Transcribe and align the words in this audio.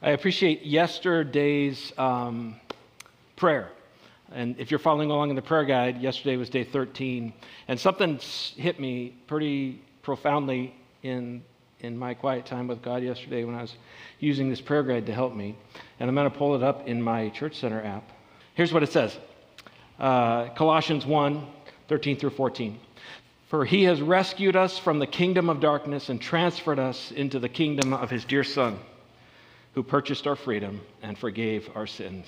I 0.00 0.10
appreciate 0.10 0.64
yesterday's 0.64 1.92
um, 1.98 2.54
prayer. 3.34 3.68
And 4.30 4.54
if 4.60 4.70
you're 4.70 4.78
following 4.78 5.10
along 5.10 5.30
in 5.30 5.36
the 5.36 5.42
prayer 5.42 5.64
guide, 5.64 6.00
yesterday 6.00 6.36
was 6.36 6.48
day 6.48 6.62
13. 6.62 7.32
And 7.66 7.80
something 7.80 8.20
hit 8.56 8.78
me 8.78 9.16
pretty 9.26 9.82
profoundly 10.02 10.72
in, 11.02 11.42
in 11.80 11.98
my 11.98 12.14
quiet 12.14 12.46
time 12.46 12.68
with 12.68 12.80
God 12.80 13.02
yesterday 13.02 13.42
when 13.42 13.56
I 13.56 13.62
was 13.62 13.74
using 14.20 14.48
this 14.48 14.60
prayer 14.60 14.84
guide 14.84 15.06
to 15.06 15.12
help 15.12 15.34
me. 15.34 15.56
And 15.98 16.08
I'm 16.08 16.14
going 16.14 16.30
to 16.30 16.36
pull 16.36 16.54
it 16.54 16.62
up 16.62 16.86
in 16.86 17.02
my 17.02 17.30
Church 17.30 17.56
Center 17.56 17.82
app. 17.82 18.08
Here's 18.54 18.72
what 18.72 18.84
it 18.84 18.92
says 18.92 19.16
uh, 19.98 20.50
Colossians 20.50 21.06
1 21.06 21.44
13 21.88 22.16
through 22.18 22.30
14. 22.30 22.78
For 23.48 23.64
he 23.64 23.84
has 23.84 24.00
rescued 24.00 24.54
us 24.54 24.78
from 24.78 25.00
the 25.00 25.06
kingdom 25.08 25.48
of 25.48 25.58
darkness 25.58 26.08
and 26.08 26.20
transferred 26.20 26.78
us 26.78 27.10
into 27.10 27.40
the 27.40 27.48
kingdom 27.48 27.94
of 27.94 28.10
his 28.10 28.24
dear 28.24 28.44
Son, 28.44 28.78
who 29.78 29.84
purchased 29.84 30.26
our 30.26 30.34
freedom 30.34 30.80
and 31.02 31.16
forgave 31.16 31.70
our 31.76 31.86
sins. 31.86 32.26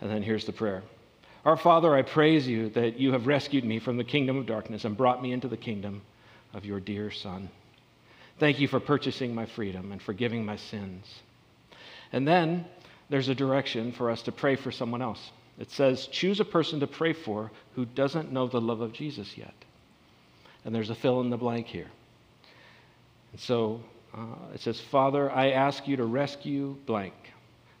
And 0.00 0.08
then 0.08 0.22
here's 0.22 0.44
the 0.44 0.52
prayer 0.52 0.84
Our 1.44 1.56
Father, 1.56 1.92
I 1.92 2.02
praise 2.02 2.46
you 2.46 2.68
that 2.70 3.00
you 3.00 3.10
have 3.10 3.26
rescued 3.26 3.64
me 3.64 3.80
from 3.80 3.96
the 3.96 4.04
kingdom 4.04 4.36
of 4.36 4.46
darkness 4.46 4.84
and 4.84 4.96
brought 4.96 5.20
me 5.20 5.32
into 5.32 5.48
the 5.48 5.56
kingdom 5.56 6.02
of 6.54 6.64
your 6.64 6.78
dear 6.78 7.10
Son. 7.10 7.50
Thank 8.38 8.60
you 8.60 8.68
for 8.68 8.78
purchasing 8.78 9.34
my 9.34 9.46
freedom 9.46 9.90
and 9.90 10.00
forgiving 10.00 10.44
my 10.44 10.54
sins. 10.54 11.12
And 12.12 12.24
then 12.24 12.66
there's 13.08 13.28
a 13.28 13.34
direction 13.34 13.90
for 13.90 14.12
us 14.12 14.22
to 14.22 14.30
pray 14.30 14.54
for 14.54 14.70
someone 14.70 15.02
else. 15.02 15.32
It 15.58 15.72
says, 15.72 16.06
choose 16.06 16.38
a 16.38 16.44
person 16.44 16.78
to 16.78 16.86
pray 16.86 17.14
for 17.14 17.50
who 17.74 17.84
doesn't 17.84 18.30
know 18.30 18.46
the 18.46 18.60
love 18.60 18.80
of 18.80 18.92
Jesus 18.92 19.36
yet. 19.36 19.54
And 20.64 20.72
there's 20.72 20.90
a 20.90 20.94
fill 20.94 21.20
in 21.20 21.30
the 21.30 21.36
blank 21.36 21.66
here. 21.66 21.90
And 23.32 23.40
so 23.40 23.80
uh, 24.14 24.54
it 24.54 24.60
says, 24.60 24.80
Father, 24.80 25.30
I 25.30 25.50
ask 25.50 25.86
you 25.86 25.96
to 25.96 26.04
rescue 26.04 26.76
blank 26.86 27.14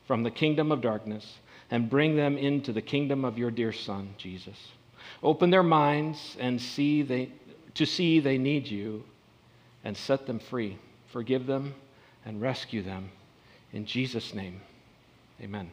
from 0.06 0.22
the 0.22 0.30
kingdom 0.30 0.70
of 0.72 0.80
darkness 0.80 1.38
and 1.70 1.90
bring 1.90 2.16
them 2.16 2.36
into 2.36 2.72
the 2.72 2.82
kingdom 2.82 3.24
of 3.24 3.38
your 3.38 3.50
dear 3.50 3.72
Son, 3.72 4.14
Jesus. 4.18 4.56
Open 5.22 5.50
their 5.50 5.62
minds 5.62 6.36
and 6.40 6.60
see 6.60 7.02
they, 7.02 7.30
to 7.74 7.84
see 7.84 8.20
they 8.20 8.38
need 8.38 8.66
you 8.66 9.04
and 9.84 9.96
set 9.96 10.26
them 10.26 10.38
free. 10.38 10.78
Forgive 11.12 11.46
them 11.46 11.74
and 12.24 12.40
rescue 12.40 12.82
them. 12.82 13.10
In 13.72 13.86
Jesus' 13.86 14.34
name, 14.34 14.60
amen. 15.40 15.70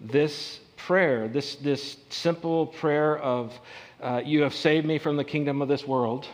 This 0.00 0.60
prayer, 0.76 1.28
this, 1.28 1.56
this 1.56 1.96
simple 2.10 2.66
prayer 2.66 3.18
of, 3.18 3.58
uh, 4.02 4.20
You 4.24 4.42
have 4.42 4.54
saved 4.54 4.86
me 4.86 4.98
from 4.98 5.16
the 5.16 5.24
kingdom 5.24 5.62
of 5.62 5.68
this 5.68 5.86
world, 5.86 6.26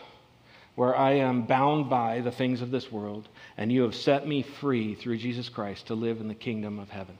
where 0.75 0.95
I 0.95 1.13
am 1.13 1.43
bound 1.43 1.89
by 1.89 2.21
the 2.21 2.31
things 2.31 2.61
of 2.61 2.71
this 2.71 2.91
world, 2.91 3.27
and 3.57 3.71
you 3.71 3.81
have 3.83 3.95
set 3.95 4.27
me 4.27 4.41
free 4.41 4.95
through 4.95 5.17
Jesus 5.17 5.49
Christ 5.49 5.87
to 5.87 5.95
live 5.95 6.21
in 6.21 6.27
the 6.27 6.35
kingdom 6.35 6.79
of 6.79 6.89
heaven. 6.89 7.17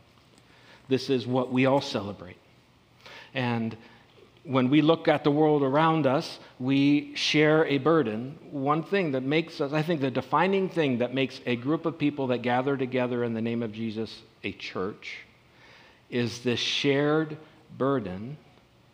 This 0.87 1.09
is 1.09 1.27
what 1.27 1.51
we 1.51 1.65
all 1.65 1.81
celebrate. 1.81 2.37
And 3.33 3.75
when 4.43 4.69
we 4.69 4.81
look 4.81 5.07
at 5.07 5.23
the 5.23 5.31
world 5.31 5.61
around 5.61 6.07
us, 6.07 6.39
we 6.59 7.15
share 7.15 7.65
a 7.65 7.77
burden. 7.77 8.39
One 8.49 8.83
thing 8.83 9.11
that 9.11 9.23
makes 9.23 9.61
us, 9.61 9.71
I 9.73 9.83
think, 9.83 10.01
the 10.01 10.09
defining 10.09 10.69
thing 10.69 10.97
that 10.97 11.13
makes 11.13 11.39
a 11.45 11.55
group 11.55 11.85
of 11.85 11.97
people 11.97 12.27
that 12.27 12.39
gather 12.41 12.75
together 12.75 13.23
in 13.23 13.33
the 13.33 13.41
name 13.41 13.61
of 13.61 13.71
Jesus 13.71 14.21
a 14.43 14.51
church 14.53 15.19
is 16.09 16.39
this 16.39 16.59
shared 16.59 17.37
burden 17.77 18.37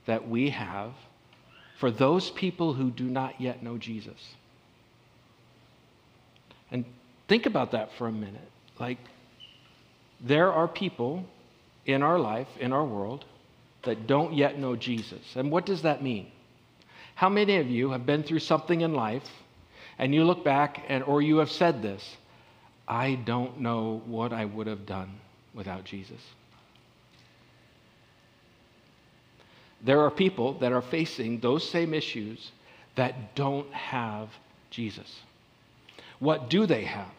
that 0.05 0.27
we 0.27 0.49
have 0.49 0.91
for 1.79 1.91
those 1.91 2.29
people 2.31 2.73
who 2.73 2.91
do 2.91 3.05
not 3.05 3.39
yet 3.39 3.63
know 3.63 3.77
Jesus. 3.77 4.35
And 6.71 6.85
think 7.27 7.45
about 7.45 7.71
that 7.71 7.93
for 7.97 8.07
a 8.07 8.11
minute. 8.11 8.49
Like, 8.79 8.97
there 10.21 10.51
are 10.51 10.67
people 10.67 11.23
in 11.85 12.03
our 12.03 12.19
life, 12.19 12.47
in 12.59 12.73
our 12.73 12.85
world, 12.85 13.25
that 13.83 14.07
don't 14.07 14.33
yet 14.33 14.59
know 14.59 14.75
Jesus. 14.75 15.35
And 15.35 15.51
what 15.51 15.65
does 15.65 15.83
that 15.83 16.03
mean? 16.03 16.27
How 17.15 17.29
many 17.29 17.57
of 17.57 17.67
you 17.67 17.91
have 17.91 18.05
been 18.05 18.23
through 18.23 18.39
something 18.39 18.81
in 18.81 18.93
life 18.93 19.27
and 19.97 20.13
you 20.13 20.23
look 20.23 20.43
back 20.43 20.83
and 20.87 21.03
or 21.03 21.21
you 21.21 21.37
have 21.37 21.49
said 21.49 21.81
this, 21.81 22.17
I 22.87 23.15
don't 23.15 23.59
know 23.61 24.01
what 24.05 24.33
I 24.33 24.45
would 24.45 24.67
have 24.67 24.85
done 24.85 25.19
without 25.53 25.83
Jesus. 25.83 26.21
There 29.81 30.01
are 30.01 30.11
people 30.11 30.59
that 30.59 30.71
are 30.71 30.81
facing 30.81 31.39
those 31.39 31.67
same 31.67 31.93
issues 31.93 32.51
that 32.95 33.35
don't 33.35 33.71
have 33.73 34.29
Jesus. 34.69 35.21
What 36.19 36.49
do 36.49 36.65
they 36.65 36.83
have? 36.85 37.11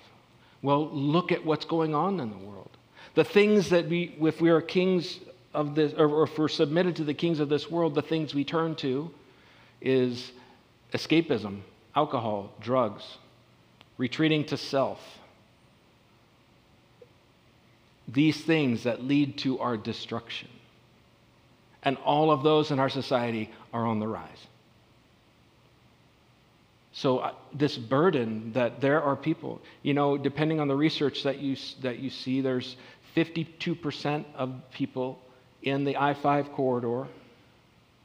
Well, 0.62 0.88
look 0.90 1.30
at 1.32 1.44
what's 1.44 1.64
going 1.64 1.94
on 1.94 2.20
in 2.20 2.30
the 2.30 2.36
world. 2.36 2.70
The 3.14 3.24
things 3.24 3.70
that 3.70 3.88
we, 3.88 4.16
if 4.20 4.40
we 4.40 4.50
are 4.50 4.60
kings 4.60 5.20
of 5.54 5.74
this, 5.74 5.92
or 5.94 6.24
if 6.24 6.38
we're 6.38 6.48
submitted 6.48 6.96
to 6.96 7.04
the 7.04 7.14
kings 7.14 7.40
of 7.40 7.48
this 7.48 7.70
world, 7.70 7.94
the 7.94 8.02
things 8.02 8.34
we 8.34 8.44
turn 8.44 8.74
to 8.76 9.10
is 9.80 10.32
escapism, 10.92 11.60
alcohol, 11.94 12.52
drugs, 12.60 13.04
retreating 13.96 14.44
to 14.46 14.56
self. 14.56 15.00
These 18.06 18.40
things 18.40 18.84
that 18.84 19.04
lead 19.04 19.38
to 19.38 19.58
our 19.60 19.76
destruction. 19.76 20.48
And 21.82 21.96
all 21.98 22.30
of 22.30 22.42
those 22.42 22.70
in 22.70 22.78
our 22.78 22.88
society 22.88 23.50
are 23.72 23.86
on 23.86 24.00
the 24.00 24.08
rise. 24.08 24.46
So, 26.98 27.18
uh, 27.18 27.32
this 27.54 27.78
burden 27.78 28.54
that 28.54 28.80
there 28.80 29.00
are 29.00 29.14
people, 29.14 29.60
you 29.82 29.94
know, 29.94 30.18
depending 30.18 30.58
on 30.58 30.66
the 30.66 30.74
research 30.74 31.22
that 31.22 31.38
you, 31.38 31.56
that 31.82 32.00
you 32.00 32.10
see, 32.10 32.40
there's 32.40 32.76
52% 33.14 34.24
of 34.34 34.52
people 34.72 35.20
in 35.62 35.84
the 35.84 35.96
I 35.96 36.14
5 36.14 36.50
corridor 36.50 37.06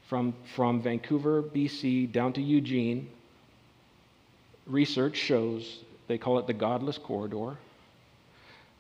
from, 0.10 0.36
from 0.56 0.84
Vancouver, 0.84 1.42
BC, 1.42 2.12
down 2.12 2.34
to 2.34 2.42
Eugene. 2.44 3.10
Research 4.68 5.18
shows, 5.18 5.80
they 6.08 6.20
call 6.20 6.38
it 6.38 6.46
the 6.46 6.54
godless 6.54 7.00
corridor. 7.00 7.58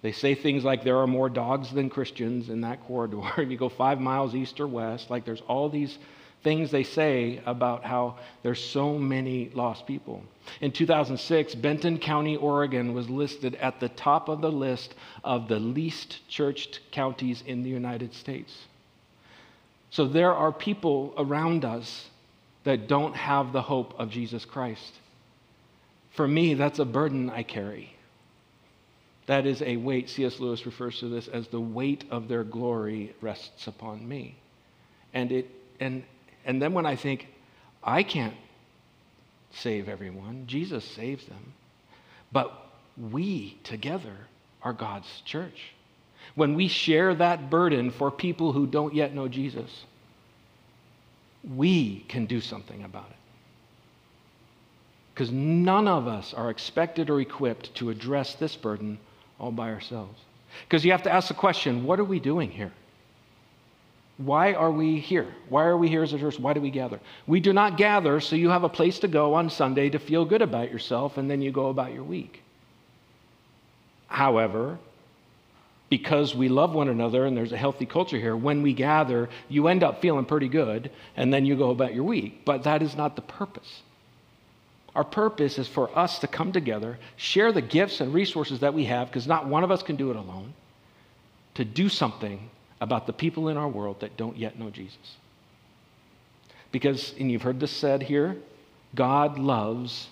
They 0.04 0.12
say 0.12 0.36
things 0.36 0.64
like 0.64 0.84
there 0.84 1.00
are 1.00 1.08
more 1.08 1.28
dogs 1.28 1.72
than 1.72 1.90
Christians 1.90 2.50
in 2.50 2.62
that 2.62 2.86
corridor. 2.86 3.24
you 3.42 3.58
go 3.58 3.70
five 3.70 4.00
miles 4.00 4.36
east 4.36 4.60
or 4.60 4.68
west, 4.68 5.10
like 5.10 5.26
there's 5.26 5.42
all 5.48 5.70
these 5.70 5.98
things 6.44 6.72
they 6.72 6.84
say 6.84 7.42
about 7.46 7.84
how 7.84 8.18
there's 8.44 8.64
so 8.64 8.98
many 8.98 9.50
lost 9.54 9.88
people. 9.88 10.24
In 10.62 10.72
2006, 10.72 11.56
Benton 11.56 11.98
County, 11.98 12.36
Oregon 12.36 12.94
was 12.94 13.10
listed 13.10 13.56
at 13.56 13.80
the 13.80 13.90
top 13.90 14.30
of 14.30 14.42
the 14.42 14.52
list 14.52 14.94
of 15.24 15.48
the 15.48 15.60
least 15.60 16.20
churched 16.28 16.82
counties 16.92 17.44
in 17.46 17.64
the 17.64 17.70
United 17.70 18.14
States. 18.14 18.54
So 19.90 20.08
there 20.08 20.34
are 20.34 20.52
people 20.52 21.14
around 21.18 21.66
us 21.66 22.10
that 22.64 22.88
don't 22.88 23.16
have 23.16 23.54
the 23.54 23.62
hope 23.62 23.94
of 24.00 24.10
Jesus 24.10 24.44
Christ. 24.46 24.94
For 26.16 26.28
me, 26.28 26.54
that's 26.54 26.80
a 26.80 26.86
burden 26.86 27.30
I 27.30 27.44
carry. 27.44 27.96
That 29.26 29.46
is 29.46 29.62
a 29.62 29.78
weight. 29.78 30.10
C.S. 30.10 30.40
Lewis 30.40 30.66
refers 30.66 31.00
to 31.00 31.08
this 31.08 31.28
as 31.28 31.48
the 31.48 31.60
weight 31.60 32.06
of 32.12 32.28
their 32.28 32.44
glory 32.44 33.16
rests 33.22 33.68
upon 33.68 34.08
me. 34.08 34.36
And, 35.14 35.32
it, 35.32 35.50
and, 35.80 36.04
and 36.46 36.62
then 36.62 36.74
when 36.74 36.86
I 36.86 36.96
think, 36.96 37.28
I 37.84 38.04
can't 38.04 38.36
save 39.52 39.88
everyone, 39.90 40.46
Jesus 40.48 40.84
saves 40.84 41.26
them. 41.26 41.54
But 42.32 42.52
we 42.98 43.58
together 43.64 44.16
are 44.62 44.74
God's 44.74 45.22
church. 45.26 45.74
When 46.36 46.56
we 46.56 46.68
share 46.68 47.14
that 47.16 47.50
burden 47.50 47.92
for 47.92 48.10
people 48.10 48.54
who 48.54 48.66
don't 48.66 48.96
yet 48.96 49.14
know 49.14 49.28
Jesus, 49.28 49.86
we 51.56 52.00
can 52.08 52.26
do 52.26 52.40
something 52.40 52.84
about 52.84 53.10
it. 53.10 53.18
Because 55.14 55.32
none 55.32 55.88
of 55.88 56.08
us 56.08 56.34
are 56.34 56.50
expected 56.50 57.10
or 57.10 57.22
equipped 57.22 57.76
to 57.76 57.90
address 57.90 58.36
this 58.36 58.56
burden 58.56 58.98
all 59.40 59.52
by 59.52 59.72
ourselves. 59.72 60.20
Because 60.64 60.84
you 60.84 60.92
have 60.92 61.04
to 61.04 61.12
ask 61.12 61.28
the 61.28 61.34
question 61.34 61.84
what 61.84 62.00
are 62.00 62.04
we 62.04 62.20
doing 62.20 62.50
here? 62.50 62.72
Why 64.18 64.54
are 64.54 64.72
we 64.72 65.00
here? 65.00 65.34
Why 65.50 65.66
are 65.66 65.78
we 65.78 65.90
here 65.90 66.04
as 66.04 66.14
a 66.14 66.20
church? 66.20 66.40
Why 66.40 66.54
do 66.54 66.62
we 66.62 66.70
gather? 66.70 67.00
We 67.26 67.40
do 67.40 67.52
not 67.52 67.78
gather 67.78 68.20
so 68.20 68.36
you 68.36 68.50
have 68.50 68.64
a 68.64 68.70
place 68.70 69.00
to 69.00 69.08
go 69.08 69.34
on 69.34 69.50
Sunday 69.50 69.90
to 69.90 70.00
feel 70.00 70.24
good 70.24 70.42
about 70.42 70.72
yourself 70.72 71.18
and 71.18 71.30
then 71.30 71.42
you 71.42 71.52
go 71.52 71.70
about 71.70 71.94
your 71.94 72.04
week. 72.04 72.44
However, 74.08 74.78
because 75.90 76.36
we 76.36 76.48
love 76.48 76.74
one 76.74 76.90
another 76.90 77.26
and 77.26 77.36
there's 77.36 77.52
a 77.52 77.58
healthy 77.58 77.88
culture 77.88 78.18
here, 78.18 78.38
when 78.38 78.62
we 78.62 78.74
gather, 78.74 79.30
you 79.50 79.68
end 79.68 79.84
up 79.84 80.02
feeling 80.02 80.26
pretty 80.26 80.48
good 80.48 80.92
and 81.18 81.34
then 81.34 81.46
you 81.46 81.56
go 81.56 81.72
about 81.72 81.96
your 81.96 82.04
week. 82.04 82.46
But 82.46 82.64
that 82.64 82.84
is 82.84 82.96
not 82.96 83.16
the 83.16 83.24
purpose. 83.24 83.82
Our 84.96 85.04
purpose 85.04 85.58
is 85.58 85.68
for 85.68 85.96
us 85.98 86.20
to 86.20 86.28
come 86.28 86.52
together, 86.52 87.00
share 87.16 87.52
the 87.52 87.62
gifts 87.62 88.00
and 88.00 88.14
resources 88.14 88.60
that 88.60 88.76
we 88.76 88.86
have, 88.86 89.08
because 89.08 89.26
not 89.26 89.48
one 89.48 89.64
of 89.64 89.72
us 89.72 89.82
can 89.82 89.96
do 89.96 90.12
it 90.12 90.16
alone, 90.16 90.54
to 91.56 91.66
do 91.66 91.90
something 91.90 92.50
about 92.84 93.08
the 93.08 93.14
people 93.14 93.48
in 93.48 93.56
our 93.56 93.70
world 93.70 94.02
that 94.02 94.18
don't 94.18 94.38
yet 94.38 94.60
know 94.60 94.70
Jesus. 94.70 95.16
Because, 96.74 97.14
and 97.18 97.32
you've 97.32 97.42
heard 97.42 97.60
this 97.62 97.72
said 97.72 98.04
here, 98.04 98.36
God 98.94 99.40
loves, 99.40 100.10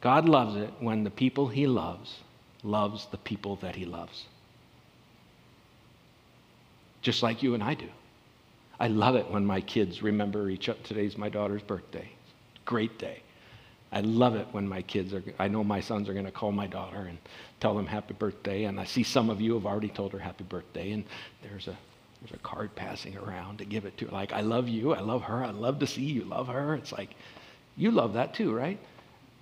God 0.00 0.28
loves 0.28 0.54
it 0.54 0.70
when 0.78 1.02
the 1.02 1.10
people 1.10 1.48
he 1.48 1.66
loves 1.66 2.20
loves 2.62 3.06
the 3.10 3.18
people 3.18 3.56
that 3.56 3.74
he 3.74 3.84
loves. 3.84 4.26
Just 7.02 7.22
like 7.22 7.42
you 7.42 7.54
and 7.54 7.62
I 7.62 7.74
do. 7.74 7.88
I 8.78 8.86
love 8.86 9.16
it 9.16 9.28
when 9.30 9.44
my 9.44 9.60
kids 9.62 10.02
remember 10.02 10.50
each 10.50 10.68
other. 10.68 10.78
Today's 10.84 11.18
my 11.18 11.28
daughter's 11.28 11.62
birthday. 11.62 12.08
Great 12.64 12.96
day. 12.98 13.22
I 13.92 14.00
love 14.00 14.34
it 14.34 14.48
when 14.50 14.68
my 14.68 14.82
kids 14.82 15.14
are, 15.14 15.22
I 15.38 15.48
know 15.48 15.62
my 15.62 15.80
sons 15.80 16.08
are 16.08 16.12
going 16.12 16.26
to 16.26 16.32
call 16.32 16.52
my 16.52 16.66
daughter 16.66 17.06
and 17.08 17.18
tell 17.60 17.74
them 17.74 17.86
happy 17.86 18.14
birthday. 18.14 18.64
And 18.64 18.80
I 18.80 18.84
see 18.84 19.02
some 19.02 19.30
of 19.30 19.40
you 19.40 19.54
have 19.54 19.66
already 19.66 19.88
told 19.88 20.12
her 20.12 20.18
happy 20.18 20.44
birthday. 20.44 20.90
And 20.90 21.04
there's 21.42 21.68
a, 21.68 21.76
there's 22.20 22.32
a 22.34 22.42
card 22.42 22.74
passing 22.74 23.16
around 23.16 23.58
to 23.58 23.64
give 23.64 23.84
it 23.84 23.96
to 23.98 24.06
her. 24.06 24.12
Like, 24.12 24.32
I 24.32 24.40
love 24.40 24.68
you. 24.68 24.92
I 24.92 25.00
love 25.00 25.22
her. 25.22 25.44
I 25.44 25.50
love 25.50 25.78
to 25.78 25.86
see 25.86 26.02
you 26.02 26.24
love 26.24 26.48
her. 26.48 26.74
It's 26.74 26.92
like, 26.92 27.10
you 27.76 27.90
love 27.90 28.14
that 28.14 28.34
too, 28.34 28.52
right? 28.52 28.78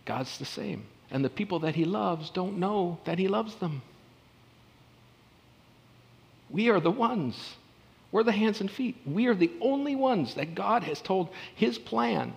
God's 0.04 0.38
the 0.38 0.44
same. 0.44 0.84
And 1.10 1.24
the 1.24 1.30
people 1.30 1.60
that 1.60 1.74
he 1.74 1.84
loves 1.84 2.30
don't 2.30 2.58
know 2.58 2.98
that 3.04 3.18
he 3.18 3.28
loves 3.28 3.54
them. 3.56 3.82
We 6.50 6.68
are 6.68 6.80
the 6.80 6.90
ones. 6.90 7.54
We're 8.12 8.22
the 8.22 8.32
hands 8.32 8.60
and 8.60 8.70
feet. 8.70 8.96
We 9.06 9.26
are 9.26 9.34
the 9.34 9.50
only 9.60 9.96
ones 9.96 10.34
that 10.34 10.54
God 10.54 10.84
has 10.84 11.00
told 11.00 11.30
his 11.54 11.78
plan 11.78 12.34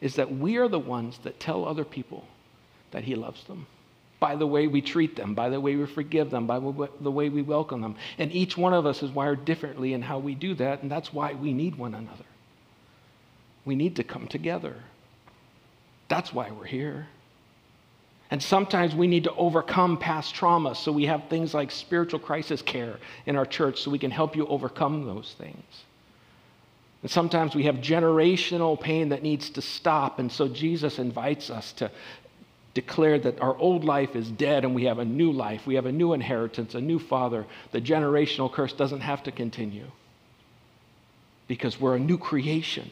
is 0.00 0.14
that 0.16 0.32
we 0.32 0.56
are 0.56 0.68
the 0.68 0.78
ones 0.78 1.18
that 1.24 1.40
tell 1.40 1.64
other 1.64 1.84
people 1.84 2.24
that 2.90 3.04
he 3.04 3.14
loves 3.14 3.44
them 3.44 3.66
by 4.20 4.34
the 4.34 4.46
way 4.46 4.66
we 4.66 4.80
treat 4.80 5.14
them, 5.16 5.34
by 5.34 5.48
the 5.48 5.60
way 5.60 5.76
we 5.76 5.86
forgive 5.86 6.30
them, 6.30 6.46
by 6.46 6.58
the 6.58 7.10
way 7.10 7.28
we 7.28 7.42
welcome 7.42 7.80
them. 7.80 7.96
And 8.18 8.32
each 8.32 8.56
one 8.56 8.72
of 8.72 8.84
us 8.84 9.02
is 9.02 9.10
wired 9.10 9.44
differently 9.44 9.92
in 9.92 10.02
how 10.02 10.18
we 10.18 10.34
do 10.34 10.54
that, 10.54 10.82
and 10.82 10.90
that's 10.90 11.12
why 11.12 11.34
we 11.34 11.52
need 11.52 11.76
one 11.76 11.94
another. 11.94 12.24
We 13.64 13.76
need 13.76 13.96
to 13.96 14.04
come 14.04 14.26
together. 14.26 14.74
That's 16.08 16.32
why 16.32 16.50
we're 16.50 16.64
here. 16.64 17.06
And 18.30 18.42
sometimes 18.42 18.94
we 18.94 19.06
need 19.06 19.24
to 19.24 19.34
overcome 19.34 19.96
past 19.98 20.34
trauma, 20.34 20.74
so 20.74 20.90
we 20.90 21.06
have 21.06 21.28
things 21.28 21.54
like 21.54 21.70
spiritual 21.70 22.18
crisis 22.18 22.60
care 22.60 22.98
in 23.26 23.36
our 23.36 23.46
church 23.46 23.82
so 23.82 23.90
we 23.90 23.98
can 23.98 24.10
help 24.10 24.34
you 24.34 24.46
overcome 24.48 25.06
those 25.06 25.34
things. 25.38 25.64
And 27.02 27.10
sometimes 27.10 27.54
we 27.54 27.64
have 27.64 27.76
generational 27.76 28.80
pain 28.80 29.10
that 29.10 29.22
needs 29.22 29.50
to 29.50 29.62
stop, 29.62 30.18
and 30.18 30.30
so 30.30 30.48
Jesus 30.48 30.98
invites 30.98 31.48
us 31.48 31.72
to 31.74 31.90
declare 32.74 33.18
that 33.18 33.40
our 33.40 33.56
old 33.56 33.84
life 33.84 34.14
is 34.14 34.30
dead 34.30 34.64
and 34.64 34.74
we 34.74 34.84
have 34.84 34.98
a 34.98 35.04
new 35.04 35.32
life. 35.32 35.66
We 35.66 35.74
have 35.74 35.86
a 35.86 35.92
new 35.92 36.12
inheritance, 36.12 36.74
a 36.74 36.80
new 36.80 36.98
father. 36.98 37.44
The 37.72 37.80
generational 37.80 38.52
curse 38.52 38.72
doesn't 38.72 39.00
have 39.00 39.22
to 39.24 39.32
continue 39.32 39.86
because 41.48 41.80
we're 41.80 41.96
a 41.96 42.00
new 42.00 42.18
creation. 42.18 42.88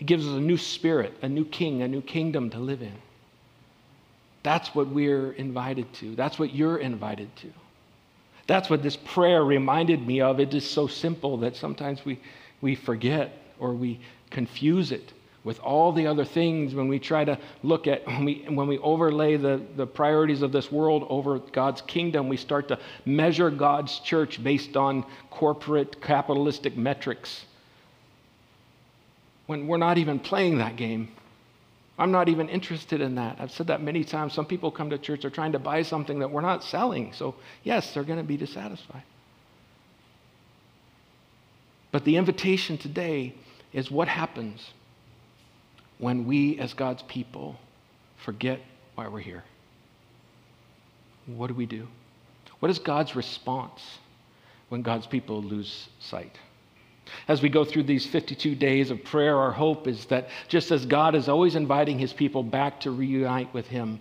It 0.00 0.06
gives 0.06 0.26
us 0.26 0.32
a 0.32 0.40
new 0.40 0.56
spirit, 0.56 1.14
a 1.22 1.28
new 1.28 1.44
king, 1.44 1.82
a 1.82 1.88
new 1.88 2.02
kingdom 2.02 2.50
to 2.50 2.58
live 2.58 2.82
in. 2.82 2.96
That's 4.42 4.74
what 4.74 4.88
we're 4.88 5.32
invited 5.32 5.92
to. 5.94 6.16
That's 6.16 6.38
what 6.38 6.54
you're 6.54 6.78
invited 6.78 7.34
to. 7.36 7.52
That's 8.46 8.70
what 8.70 8.82
this 8.82 8.96
prayer 8.96 9.44
reminded 9.44 10.06
me 10.06 10.22
of. 10.22 10.40
It 10.40 10.54
is 10.54 10.68
so 10.68 10.86
simple 10.86 11.36
that 11.38 11.54
sometimes 11.54 12.04
we, 12.04 12.18
we 12.60 12.74
forget 12.74 13.32
or 13.58 13.72
we 13.72 14.00
confuse 14.30 14.92
it 14.92 15.12
with 15.44 15.60
all 15.60 15.92
the 15.92 16.06
other 16.06 16.24
things 16.24 16.74
when 16.74 16.88
we 16.88 16.98
try 16.98 17.24
to 17.24 17.38
look 17.62 17.86
at, 17.86 18.06
when 18.06 18.24
we, 18.24 18.44
when 18.48 18.68
we 18.68 18.76
overlay 18.78 19.36
the, 19.36 19.62
the 19.76 19.86
priorities 19.86 20.42
of 20.42 20.52
this 20.52 20.70
world 20.70 21.06
over 21.08 21.38
God's 21.38 21.80
kingdom, 21.82 22.28
we 22.28 22.36
start 22.36 22.68
to 22.68 22.78
measure 23.06 23.50
God's 23.50 23.98
church 24.00 24.42
based 24.42 24.76
on 24.76 25.06
corporate 25.30 26.02
capitalistic 26.02 26.76
metrics. 26.76 27.46
When 29.46 29.66
we're 29.66 29.78
not 29.78 29.96
even 29.96 30.18
playing 30.18 30.58
that 30.58 30.76
game. 30.76 31.08
I'm 31.98 32.12
not 32.12 32.28
even 32.28 32.48
interested 32.48 33.00
in 33.00 33.14
that. 33.14 33.38
I've 33.40 33.50
said 33.50 33.68
that 33.68 33.82
many 33.82 34.04
times. 34.04 34.32
Some 34.34 34.46
people 34.46 34.70
come 34.70 34.90
to 34.90 34.98
church, 34.98 35.22
they're 35.22 35.30
trying 35.30 35.52
to 35.52 35.58
buy 35.58 35.82
something 35.82 36.18
that 36.18 36.30
we're 36.30 36.42
not 36.42 36.62
selling. 36.62 37.12
So, 37.12 37.34
yes, 37.64 37.92
they're 37.94 38.04
going 38.04 38.18
to 38.18 38.24
be 38.24 38.36
dissatisfied. 38.36 39.02
But 41.98 42.04
the 42.04 42.16
invitation 42.16 42.78
today 42.78 43.34
is 43.72 43.90
what 43.90 44.06
happens 44.06 44.64
when 45.98 46.26
we, 46.26 46.56
as 46.60 46.72
God's 46.72 47.02
people, 47.02 47.56
forget 48.18 48.60
why 48.94 49.08
we're 49.08 49.18
here. 49.18 49.42
What 51.26 51.48
do 51.48 51.54
we 51.54 51.66
do? 51.66 51.88
What 52.60 52.70
is 52.70 52.78
God's 52.78 53.16
response 53.16 53.82
when 54.68 54.82
God's 54.82 55.08
people 55.08 55.42
lose 55.42 55.88
sight? 55.98 56.38
As 57.26 57.42
we 57.42 57.48
go 57.48 57.64
through 57.64 57.82
these 57.82 58.06
52 58.06 58.54
days 58.54 58.92
of 58.92 59.02
prayer, 59.02 59.36
our 59.36 59.50
hope 59.50 59.88
is 59.88 60.04
that 60.06 60.28
just 60.46 60.70
as 60.70 60.86
God 60.86 61.16
is 61.16 61.28
always 61.28 61.56
inviting 61.56 61.98
his 61.98 62.12
people 62.12 62.44
back 62.44 62.78
to 62.82 62.92
reunite 62.92 63.52
with 63.52 63.66
him, 63.66 63.98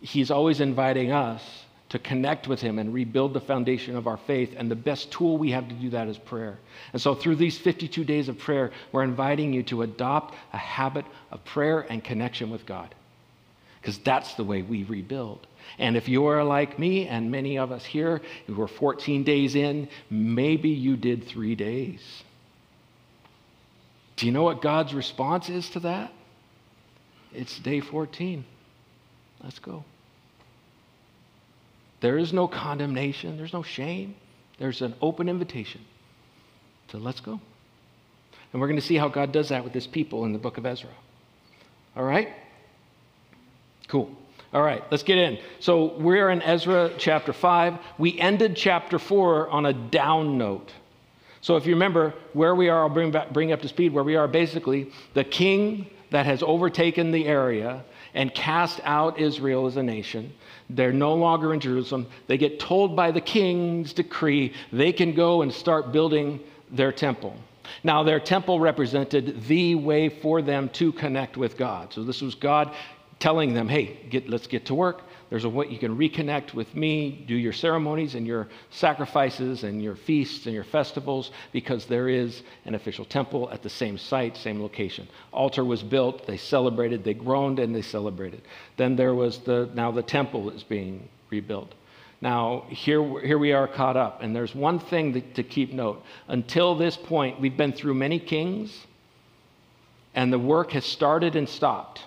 he's 0.00 0.30
always 0.30 0.62
inviting 0.62 1.12
us 1.12 1.42
to 1.90 1.98
connect 1.98 2.48
with 2.48 2.60
him 2.60 2.78
and 2.78 2.94
rebuild 2.94 3.34
the 3.34 3.40
foundation 3.40 3.96
of 3.96 4.06
our 4.06 4.16
faith. 4.16 4.54
And 4.56 4.70
the 4.70 4.76
best 4.76 5.10
tool 5.10 5.36
we 5.36 5.50
have 5.50 5.68
to 5.68 5.74
do 5.74 5.90
that 5.90 6.08
is 6.08 6.16
prayer. 6.16 6.58
And 6.92 7.02
so, 7.02 7.14
through 7.14 7.36
these 7.36 7.58
52 7.58 8.04
days 8.04 8.28
of 8.28 8.38
prayer, 8.38 8.70
we're 8.92 9.02
inviting 9.02 9.52
you 9.52 9.62
to 9.64 9.82
adopt 9.82 10.34
a 10.52 10.58
habit 10.58 11.04
of 11.30 11.44
prayer 11.44 11.80
and 11.80 12.02
connection 12.02 12.50
with 12.50 12.64
God. 12.64 12.94
Because 13.80 13.98
that's 13.98 14.34
the 14.34 14.44
way 14.44 14.62
we 14.62 14.84
rebuild. 14.84 15.46
And 15.78 15.96
if 15.96 16.08
you 16.08 16.26
are 16.26 16.44
like 16.44 16.78
me 16.78 17.06
and 17.06 17.30
many 17.30 17.58
of 17.58 17.72
us 17.72 17.84
here 17.84 18.20
who 18.46 18.60
are 18.62 18.68
14 18.68 19.24
days 19.24 19.54
in, 19.54 19.88
maybe 20.10 20.68
you 20.68 20.96
did 20.96 21.26
three 21.26 21.54
days. 21.54 22.00
Do 24.16 24.26
you 24.26 24.32
know 24.32 24.42
what 24.42 24.60
God's 24.60 24.92
response 24.94 25.48
is 25.48 25.70
to 25.70 25.80
that? 25.80 26.12
It's 27.32 27.58
day 27.58 27.80
14. 27.80 28.44
Let's 29.42 29.58
go. 29.58 29.84
There 32.00 32.18
is 32.18 32.32
no 32.32 32.48
condemnation, 32.48 33.36
there's 33.36 33.52
no 33.52 33.62
shame. 33.62 34.14
There's 34.58 34.82
an 34.82 34.94
open 35.00 35.28
invitation. 35.28 35.80
So 36.92 36.98
let's 36.98 37.20
go. 37.20 37.40
And 38.52 38.60
we're 38.60 38.68
going 38.68 38.78
to 38.78 38.86
see 38.86 38.96
how 38.96 39.08
God 39.08 39.32
does 39.32 39.48
that 39.48 39.64
with 39.64 39.72
his 39.72 39.86
people 39.86 40.26
in 40.26 40.32
the 40.32 40.38
book 40.38 40.58
of 40.58 40.66
Ezra. 40.66 40.90
All 41.96 42.04
right? 42.04 42.28
Cool. 43.88 44.10
All 44.52 44.62
right, 44.62 44.82
let's 44.90 45.04
get 45.04 45.16
in. 45.16 45.38
So 45.60 45.96
we're 45.98 46.30
in 46.30 46.42
Ezra 46.42 46.90
chapter 46.98 47.32
5. 47.32 47.78
We 47.98 48.18
ended 48.18 48.56
chapter 48.56 48.98
4 48.98 49.48
on 49.48 49.66
a 49.66 49.72
down 49.72 50.36
note. 50.36 50.72
So 51.40 51.56
if 51.56 51.64
you 51.64 51.72
remember 51.72 52.14
where 52.32 52.54
we 52.54 52.68
are, 52.68 52.82
I'll 52.82 52.88
bring, 52.88 53.12
back, 53.12 53.30
bring 53.30 53.52
up 53.52 53.62
to 53.62 53.68
speed 53.68 53.92
where 53.92 54.04
we 54.04 54.16
are. 54.16 54.28
Basically, 54.28 54.90
the 55.14 55.24
king 55.24 55.88
that 56.10 56.26
has 56.26 56.42
overtaken 56.42 57.12
the 57.12 57.26
area 57.26 57.84
and 58.14 58.34
cast 58.34 58.80
out 58.84 59.18
Israel 59.18 59.66
as 59.66 59.76
a 59.76 59.82
nation. 59.82 60.32
They're 60.68 60.92
no 60.92 61.14
longer 61.14 61.52
in 61.54 61.60
Jerusalem. 61.60 62.06
They 62.26 62.38
get 62.38 62.60
told 62.60 62.94
by 62.94 63.10
the 63.10 63.20
king's 63.20 63.92
decree 63.92 64.52
they 64.72 64.92
can 64.92 65.14
go 65.14 65.42
and 65.42 65.52
start 65.52 65.92
building 65.92 66.40
their 66.70 66.92
temple. 66.92 67.36
Now, 67.84 68.02
their 68.02 68.20
temple 68.20 68.60
represented 68.60 69.44
the 69.46 69.74
way 69.74 70.08
for 70.08 70.42
them 70.42 70.68
to 70.70 70.92
connect 70.92 71.36
with 71.36 71.56
God. 71.56 71.92
So, 71.92 72.02
this 72.02 72.20
was 72.20 72.34
God 72.34 72.74
telling 73.18 73.54
them, 73.54 73.68
hey, 73.68 73.98
get, 74.08 74.28
let's 74.28 74.46
get 74.46 74.66
to 74.66 74.74
work. 74.74 75.02
There's 75.30 75.44
a 75.44 75.48
way 75.48 75.68
you 75.68 75.78
can 75.78 75.96
reconnect 75.96 76.54
with 76.54 76.74
me, 76.74 77.24
do 77.28 77.36
your 77.36 77.52
ceremonies 77.52 78.16
and 78.16 78.26
your 78.26 78.48
sacrifices 78.70 79.62
and 79.62 79.80
your 79.80 79.94
feasts 79.94 80.46
and 80.46 80.54
your 80.54 80.64
festivals, 80.64 81.30
because 81.52 81.86
there 81.86 82.08
is 82.08 82.42
an 82.64 82.74
official 82.74 83.04
temple 83.04 83.48
at 83.50 83.62
the 83.62 83.70
same 83.70 83.96
site, 83.96 84.36
same 84.36 84.60
location. 84.60 85.06
Altar 85.32 85.64
was 85.64 85.84
built, 85.84 86.26
they 86.26 86.36
celebrated, 86.36 87.04
they 87.04 87.14
groaned 87.14 87.60
and 87.60 87.72
they 87.72 87.82
celebrated. 87.82 88.42
Then 88.76 88.96
there 88.96 89.14
was 89.14 89.38
the, 89.38 89.70
now 89.72 89.92
the 89.92 90.02
temple 90.02 90.50
is 90.50 90.64
being 90.64 91.08
rebuilt. 91.30 91.74
Now, 92.20 92.64
here, 92.68 93.20
here 93.20 93.38
we 93.38 93.52
are 93.52 93.68
caught 93.68 93.96
up, 93.96 94.22
and 94.22 94.34
there's 94.34 94.54
one 94.54 94.80
thing 94.80 95.12
that, 95.12 95.36
to 95.36 95.44
keep 95.44 95.72
note. 95.72 96.02
Until 96.26 96.74
this 96.74 96.96
point, 96.96 97.40
we've 97.40 97.56
been 97.56 97.72
through 97.72 97.94
many 97.94 98.18
kings, 98.18 98.84
and 100.12 100.32
the 100.32 100.38
work 100.40 100.72
has 100.72 100.84
started 100.84 101.36
and 101.36 101.48
stopped 101.48 102.02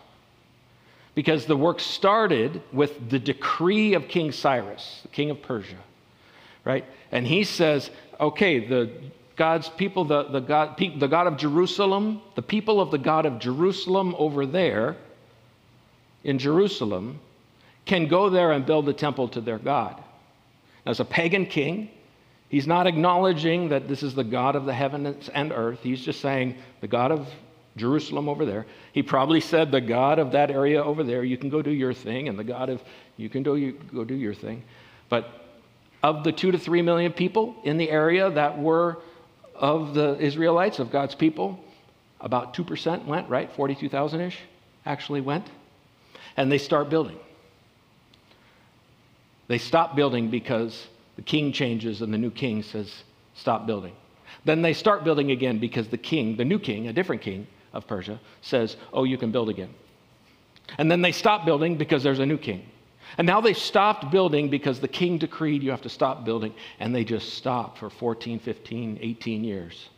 because 1.16 1.46
the 1.46 1.56
work 1.56 1.80
started 1.80 2.62
with 2.72 3.10
the 3.10 3.20
decree 3.20 3.94
of 3.94 4.08
King 4.08 4.32
Cyrus, 4.32 5.00
the 5.04 5.10
king 5.10 5.30
of 5.30 5.42
Persia, 5.42 5.78
right? 6.66 6.86
And 7.12 7.28
he 7.28 7.44
says, 7.44 7.92
okay, 8.20 8.66
the 8.66 8.92
God's 9.36 9.70
people, 9.70 10.06
the, 10.06 10.24
the, 10.24 10.40
God, 10.40 10.78
the 10.78 11.08
God 11.08 11.28
of 11.28 11.38
Jerusalem, 11.38 12.22
the 12.36 12.42
people 12.42 12.80
of 12.80 12.92
the 12.92 12.98
God 12.98 13.26
of 13.26 13.40
Jerusalem 13.40 14.16
over 14.18 14.46
there 14.46 14.96
in 16.24 16.38
Jerusalem 16.38 17.20
can 17.86 18.08
go 18.08 18.30
there 18.30 18.52
and 18.52 18.66
build 18.66 18.88
a 18.90 18.94
temple 18.94 19.28
to 19.30 19.42
their 19.42 19.58
God. 19.58 20.02
As 20.86 21.00
a 21.00 21.06
pagan 21.06 21.46
king, 21.46 21.90
he's 22.50 22.68
not 22.68 22.88
acknowledging 22.88 23.70
that 23.70 23.88
this 23.88 24.04
is 24.04 24.14
the 24.14 24.24
God 24.24 24.56
of 24.56 24.66
the 24.66 24.74
heavens 24.74 25.30
and 25.30 25.52
earth. 25.52 25.80
He's 25.82 26.02
just 26.02 26.22
saying, 26.22 26.56
the 26.82 26.88
God 26.88 27.12
of 27.12 27.28
Jerusalem 27.76 28.30
over 28.30 28.46
there. 28.46 28.66
He 28.92 29.02
probably 29.02 29.40
said, 29.42 29.72
The 29.72 29.82
God 29.82 30.20
of 30.20 30.32
that 30.32 30.52
area 30.52 30.84
over 30.84 31.04
there, 31.04 31.24
you 31.24 31.38
can 31.38 31.50
go 31.50 31.62
do 31.62 31.72
your 31.72 31.94
thing, 31.94 32.30
and 32.30 32.38
the 32.38 32.44
God 32.44 32.70
of, 32.70 32.84
you 33.18 33.30
can 33.30 33.44
do, 33.44 33.56
you, 33.56 33.74
go 33.94 34.04
do 34.04 34.16
your 34.16 34.34
thing. 34.34 34.64
But 35.10 35.30
of 36.02 36.24
the 36.24 36.32
two 36.32 36.52
to 36.52 36.58
three 36.58 36.82
million 36.82 37.14
people 37.14 37.56
in 37.64 37.78
the 37.78 37.90
area 37.90 38.30
that 38.30 38.60
were 38.60 38.98
of 39.56 39.94
the 39.94 40.18
Israelites, 40.20 40.80
of 40.80 40.92
God's 40.92 41.16
people, 41.16 41.60
about 42.20 42.54
2% 42.54 43.06
went, 43.06 43.30
right? 43.30 43.52
42,000 43.52 44.22
ish 44.22 44.40
actually 44.86 45.22
went. 45.22 45.48
And 46.36 46.52
they 46.52 46.58
start 46.58 46.90
building. 46.90 47.18
They 49.48 49.58
stop 49.58 49.96
building 49.96 50.30
because 50.30 50.88
the 51.16 51.22
king 51.22 51.52
changes 51.52 52.02
and 52.02 52.14
the 52.14 52.18
new 52.18 52.32
king 52.32 52.64
says, 52.64 53.04
stop 53.36 53.68
building. 53.68 53.94
Then 54.46 54.62
they 54.62 54.74
start 54.74 55.04
building 55.04 55.32
again 55.32 55.60
because 55.60 55.88
the 55.88 55.98
king, 55.98 56.38
the 56.38 56.46
new 56.46 56.60
king, 56.60 56.88
a 56.88 56.94
different 56.94 57.22
king 57.22 57.48
of 57.74 57.88
Persia, 57.88 58.20
says, 58.42 58.78
oh, 58.92 59.04
you 59.04 59.18
can 59.18 59.32
build 59.32 59.50
again. 59.50 59.74
And 60.78 60.90
then 60.90 61.02
they 61.02 61.12
stop 61.12 61.46
building 61.46 61.78
because 61.78 62.04
there's 62.04 62.20
a 62.20 62.26
new 62.26 62.38
king. 62.38 62.66
And 63.18 63.28
now 63.28 63.42
they've 63.42 63.58
stopped 63.58 64.12
building 64.12 64.50
because 64.50 64.80
the 64.80 64.88
king 64.88 65.18
decreed 65.18 65.62
you 65.62 65.72
have 65.72 65.82
to 65.82 65.90
stop 65.90 66.26
building. 66.26 66.54
And 66.80 66.96
they 66.96 67.04
just 67.04 67.34
stopped 67.34 67.78
for 67.80 67.90
14, 67.90 68.40
15, 68.40 69.00
18 69.02 69.44
years. 69.44 69.90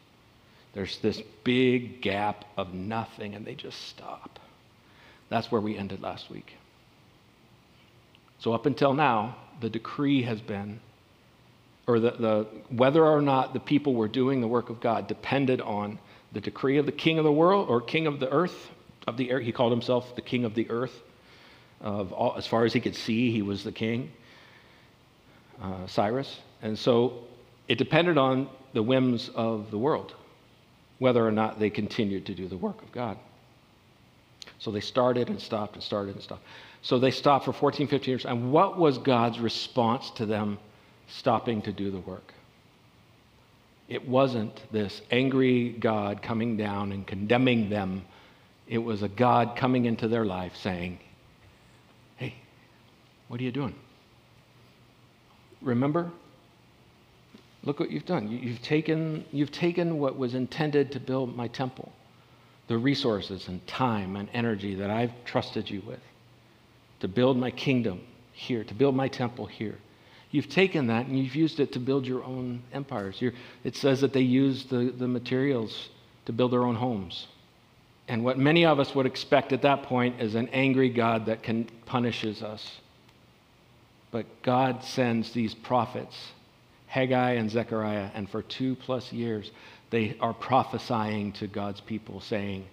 There's 0.74 0.98
this 0.98 1.22
big 1.44 2.02
gap 2.02 2.44
of 2.58 2.74
nothing, 2.74 3.36
and 3.36 3.46
they 3.46 3.56
just 3.56 3.88
stop. 3.88 4.40
That's 5.30 5.50
where 5.50 5.62
we 5.62 5.78
ended 5.78 6.02
last 6.02 6.30
week. 6.30 6.54
So, 8.40 8.52
up 8.52 8.66
until 8.66 8.94
now, 8.94 9.38
the 9.62 9.70
decree 9.70 10.24
has 10.24 10.42
been, 10.42 10.82
or 11.88 12.02
the, 12.02 12.12
the, 12.12 12.48
whether 12.70 13.06
or 13.06 13.22
not 13.22 13.54
the 13.54 13.60
people 13.62 13.94
were 13.94 14.10
doing 14.10 14.42
the 14.42 14.48
work 14.48 14.70
of 14.70 14.82
God 14.82 15.08
depended 15.08 15.62
on 15.62 15.98
the 16.36 16.42
decree 16.42 16.78
of 16.78 16.86
the 16.86 16.92
king 16.92 17.18
of 17.18 17.24
the 17.24 17.32
world 17.32 17.70
or 17.70 17.80
king 17.80 18.08
of 18.08 18.20
the 18.20 18.30
earth, 18.30 18.70
of 19.08 19.16
the 19.16 19.32
air. 19.32 19.40
He 19.40 19.54
called 19.54 19.72
himself 19.72 20.16
the 20.18 20.22
king 20.22 20.44
of 20.44 20.54
the 20.54 20.70
earth. 20.70 21.02
Of 21.80 22.12
all, 22.12 22.36
as 22.36 22.46
far 22.46 22.66
as 22.66 22.74
he 22.74 22.82
could 22.82 22.96
see, 22.96 23.32
he 23.32 23.42
was 23.42 23.64
the 23.64 23.72
king, 23.72 24.12
uh, 25.62 25.88
Cyrus. 25.88 26.40
And 26.62 26.78
so 26.78 27.24
it 27.70 27.78
depended 27.78 28.18
on 28.18 28.50
the 28.74 28.84
whims 28.84 29.30
of 29.30 29.72
the 29.72 29.78
world, 29.78 30.14
whether 31.00 31.26
or 31.26 31.32
not 31.32 31.58
they 31.58 31.70
continued 31.70 32.26
to 32.26 32.34
do 32.34 32.50
the 32.50 32.58
work 32.58 32.82
of 32.82 32.92
God. 32.92 33.18
So 34.60 34.72
they 34.72 34.82
started 34.82 35.30
and 35.30 35.40
stopped 35.40 35.76
and 35.76 35.84
started 35.84 36.16
and 36.16 36.24
stopped. 36.24 36.44
So 36.82 37.00
they 37.00 37.12
stopped 37.12 37.46
for 37.46 37.54
14, 37.54 37.88
15 37.88 38.12
years. 38.12 38.26
And 38.26 38.52
what 38.52 38.78
was 38.78 38.98
God's 38.98 39.40
response 39.40 40.10
to 40.12 40.26
them 40.26 40.60
stopping 41.08 41.62
to 41.62 41.72
do 41.72 41.92
the 41.92 42.00
work? 42.00 42.34
It 43.88 44.08
wasn't 44.08 44.64
this 44.72 45.02
angry 45.12 45.70
God 45.70 46.22
coming 46.22 46.58
down 46.58 46.92
and 46.92 47.06
condemning 47.06 47.70
them. 47.70 48.04
It 48.68 48.80
was 48.80 49.04
a 49.04 49.08
God 49.08 49.56
coming 49.56 49.86
into 49.86 50.08
their 50.08 50.26
life 50.26 50.56
saying, 50.56 51.00
Hey, 52.18 52.36
what 53.28 53.40
are 53.40 53.44
you 53.44 53.52
doing? 53.52 53.76
Remember? 55.62 56.12
Look 57.64 57.80
what 57.80 57.92
you've 57.92 58.06
done. 58.06 58.32
You've 58.32 58.62
taken, 58.62 59.26
you've 59.32 59.52
taken 59.52 60.00
what 60.00 60.18
was 60.18 60.36
intended 60.36 60.92
to 60.94 61.00
build 61.00 61.36
my 61.36 61.48
temple, 61.48 61.92
the 62.68 62.78
resources 62.78 63.48
and 63.48 63.66
time 63.68 64.16
and 64.16 64.30
energy 64.34 64.76
that 64.76 64.90
I've 64.90 65.12
trusted 65.26 65.70
you 65.70 65.82
with 65.82 66.02
to 67.00 67.08
build 67.08 67.38
my 67.38 67.52
kingdom 67.52 68.02
here, 68.32 68.64
to 68.64 68.74
build 68.74 68.96
my 68.96 69.08
temple 69.08 69.46
here. 69.46 69.78
You've 70.36 70.50
taken 70.50 70.88
that 70.88 71.06
and 71.06 71.18
you've 71.18 71.34
used 71.34 71.62
it 71.62 71.72
to 71.72 71.80
build 71.80 72.06
your 72.06 72.22
own 72.26 72.62
empires. 72.74 73.22
You're, 73.22 73.32
it 73.64 73.78
says 73.78 74.02
that 74.02 74.12
they 74.12 74.20
used 74.20 74.70
the, 74.70 74.92
the 74.92 75.08
materials 75.08 75.88
to 76.26 76.34
build 76.34 76.52
their 76.52 76.64
own 76.64 76.76
homes. 76.76 77.28
And 78.10 78.22
what 78.22 78.38
many 78.38 78.66
of 78.66 78.78
us 78.78 78.94
would 78.94 79.06
expect 79.06 79.54
at 79.54 79.62
that 79.62 79.84
point 79.84 80.20
is 80.20 80.36
an 80.36 80.50
angry 80.50 80.90
God 80.90 81.28
that 81.28 81.42
can, 81.42 81.70
punishes 81.86 82.44
us. 82.44 82.82
But 84.12 84.26
God 84.42 84.84
sends 84.84 85.32
these 85.32 85.56
prophets, 85.56 86.34
Haggai 86.88 87.36
and 87.36 87.50
Zechariah, 87.50 88.10
and 88.14 88.30
for 88.30 88.42
two 88.42 88.76
plus 88.76 89.14
years, 89.14 89.52
they 89.90 90.18
are 90.20 90.34
prophesying 90.34 91.32
to 91.32 91.48
God's 91.48 91.80
people, 91.80 92.20
saying, 92.20 92.66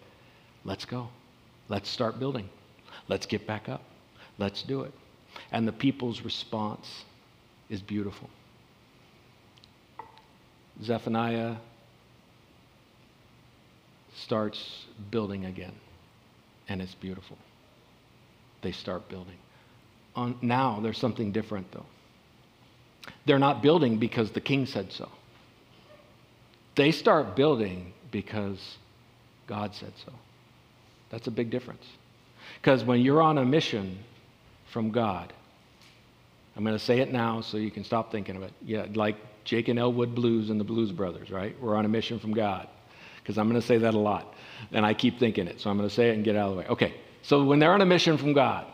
Let's 0.64 0.84
go. 0.84 1.10
Let's 1.68 1.88
start 1.88 2.18
building. 2.18 2.48
Let's 3.06 3.26
get 3.26 3.46
back 3.46 3.68
up. 3.68 3.84
Let's 4.36 4.64
do 4.64 4.80
it. 4.80 4.92
And 5.52 5.68
the 5.68 5.72
people's 5.72 6.22
response 6.22 7.04
is 7.68 7.80
beautiful. 7.80 8.28
Zephaniah 10.82 11.56
starts 14.14 14.86
building 15.10 15.44
again, 15.44 15.74
and 16.68 16.82
it's 16.82 16.94
beautiful. 16.94 17.38
They 18.62 18.72
start 18.72 19.08
building. 19.08 19.36
On, 20.14 20.36
now 20.42 20.80
there's 20.80 20.98
something 20.98 21.32
different, 21.32 21.70
though. 21.72 21.86
They're 23.26 23.38
not 23.38 23.62
building 23.62 23.98
because 23.98 24.30
the 24.30 24.40
king 24.40 24.66
said 24.66 24.92
so. 24.92 25.08
They 26.74 26.92
start 26.92 27.36
building 27.36 27.92
because 28.10 28.58
God 29.46 29.74
said 29.74 29.92
so. 30.04 30.12
That's 31.10 31.26
a 31.26 31.30
big 31.30 31.50
difference. 31.50 31.84
Because 32.60 32.84
when 32.84 33.00
you're 33.00 33.22
on 33.22 33.38
a 33.38 33.44
mission, 33.44 33.98
from 34.72 34.90
God. 34.90 35.32
I'm 36.56 36.64
going 36.64 36.76
to 36.76 36.84
say 36.84 37.00
it 37.00 37.12
now 37.12 37.40
so 37.40 37.56
you 37.56 37.70
can 37.70 37.84
stop 37.84 38.12
thinking 38.12 38.36
of 38.36 38.42
it. 38.42 38.52
Yeah, 38.62 38.86
like 38.94 39.16
Jake 39.44 39.68
and 39.68 39.78
Elwood 39.78 40.14
Blues 40.14 40.50
and 40.50 40.60
the 40.60 40.64
Blues 40.64 40.92
Brothers, 40.92 41.30
right? 41.30 41.60
We're 41.60 41.76
on 41.76 41.84
a 41.84 41.88
mission 41.88 42.18
from 42.18 42.32
God. 42.34 42.68
Because 43.22 43.38
I'm 43.38 43.48
going 43.48 43.60
to 43.60 43.66
say 43.66 43.78
that 43.78 43.94
a 43.94 43.98
lot. 43.98 44.34
And 44.72 44.84
I 44.84 44.94
keep 44.94 45.18
thinking 45.18 45.46
it. 45.46 45.60
So 45.60 45.70
I'm 45.70 45.76
going 45.76 45.88
to 45.88 45.94
say 45.94 46.10
it 46.10 46.14
and 46.14 46.24
get 46.24 46.36
out 46.36 46.48
of 46.48 46.54
the 46.54 46.60
way. 46.60 46.66
Okay. 46.66 46.94
So 47.22 47.44
when 47.44 47.58
they're 47.58 47.72
on 47.72 47.80
a 47.80 47.86
mission 47.86 48.18
from 48.18 48.32
God, 48.32 48.66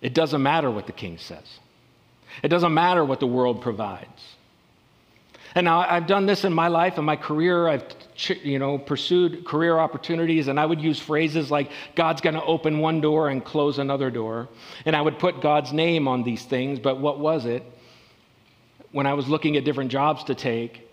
it 0.00 0.14
doesn't 0.14 0.42
matter 0.42 0.70
what 0.70 0.86
the 0.86 0.92
king 0.92 1.18
says, 1.18 1.58
it 2.42 2.48
doesn't 2.48 2.74
matter 2.74 3.04
what 3.04 3.18
the 3.18 3.26
world 3.26 3.62
provides. 3.62 4.35
And 5.56 5.64
now 5.64 5.78
I've 5.78 6.06
done 6.06 6.26
this 6.26 6.44
in 6.44 6.52
my 6.52 6.68
life, 6.68 6.98
in 6.98 7.04
my 7.06 7.16
career. 7.16 7.66
I've 7.66 7.82
you 8.42 8.58
know, 8.58 8.76
pursued 8.76 9.46
career 9.46 9.78
opportunities, 9.78 10.48
and 10.48 10.60
I 10.60 10.66
would 10.66 10.82
use 10.82 11.00
phrases 11.00 11.50
like, 11.50 11.70
God's 11.94 12.20
going 12.20 12.34
to 12.34 12.44
open 12.44 12.78
one 12.78 13.00
door 13.00 13.30
and 13.30 13.42
close 13.42 13.78
another 13.78 14.10
door. 14.10 14.48
And 14.84 14.94
I 14.94 15.00
would 15.00 15.18
put 15.18 15.40
God's 15.40 15.72
name 15.72 16.08
on 16.08 16.22
these 16.22 16.44
things, 16.44 16.78
but 16.78 17.00
what 17.00 17.18
was 17.18 17.46
it? 17.46 17.62
When 18.92 19.06
I 19.06 19.14
was 19.14 19.28
looking 19.28 19.56
at 19.56 19.64
different 19.64 19.90
jobs 19.90 20.24
to 20.24 20.34
take, 20.34 20.88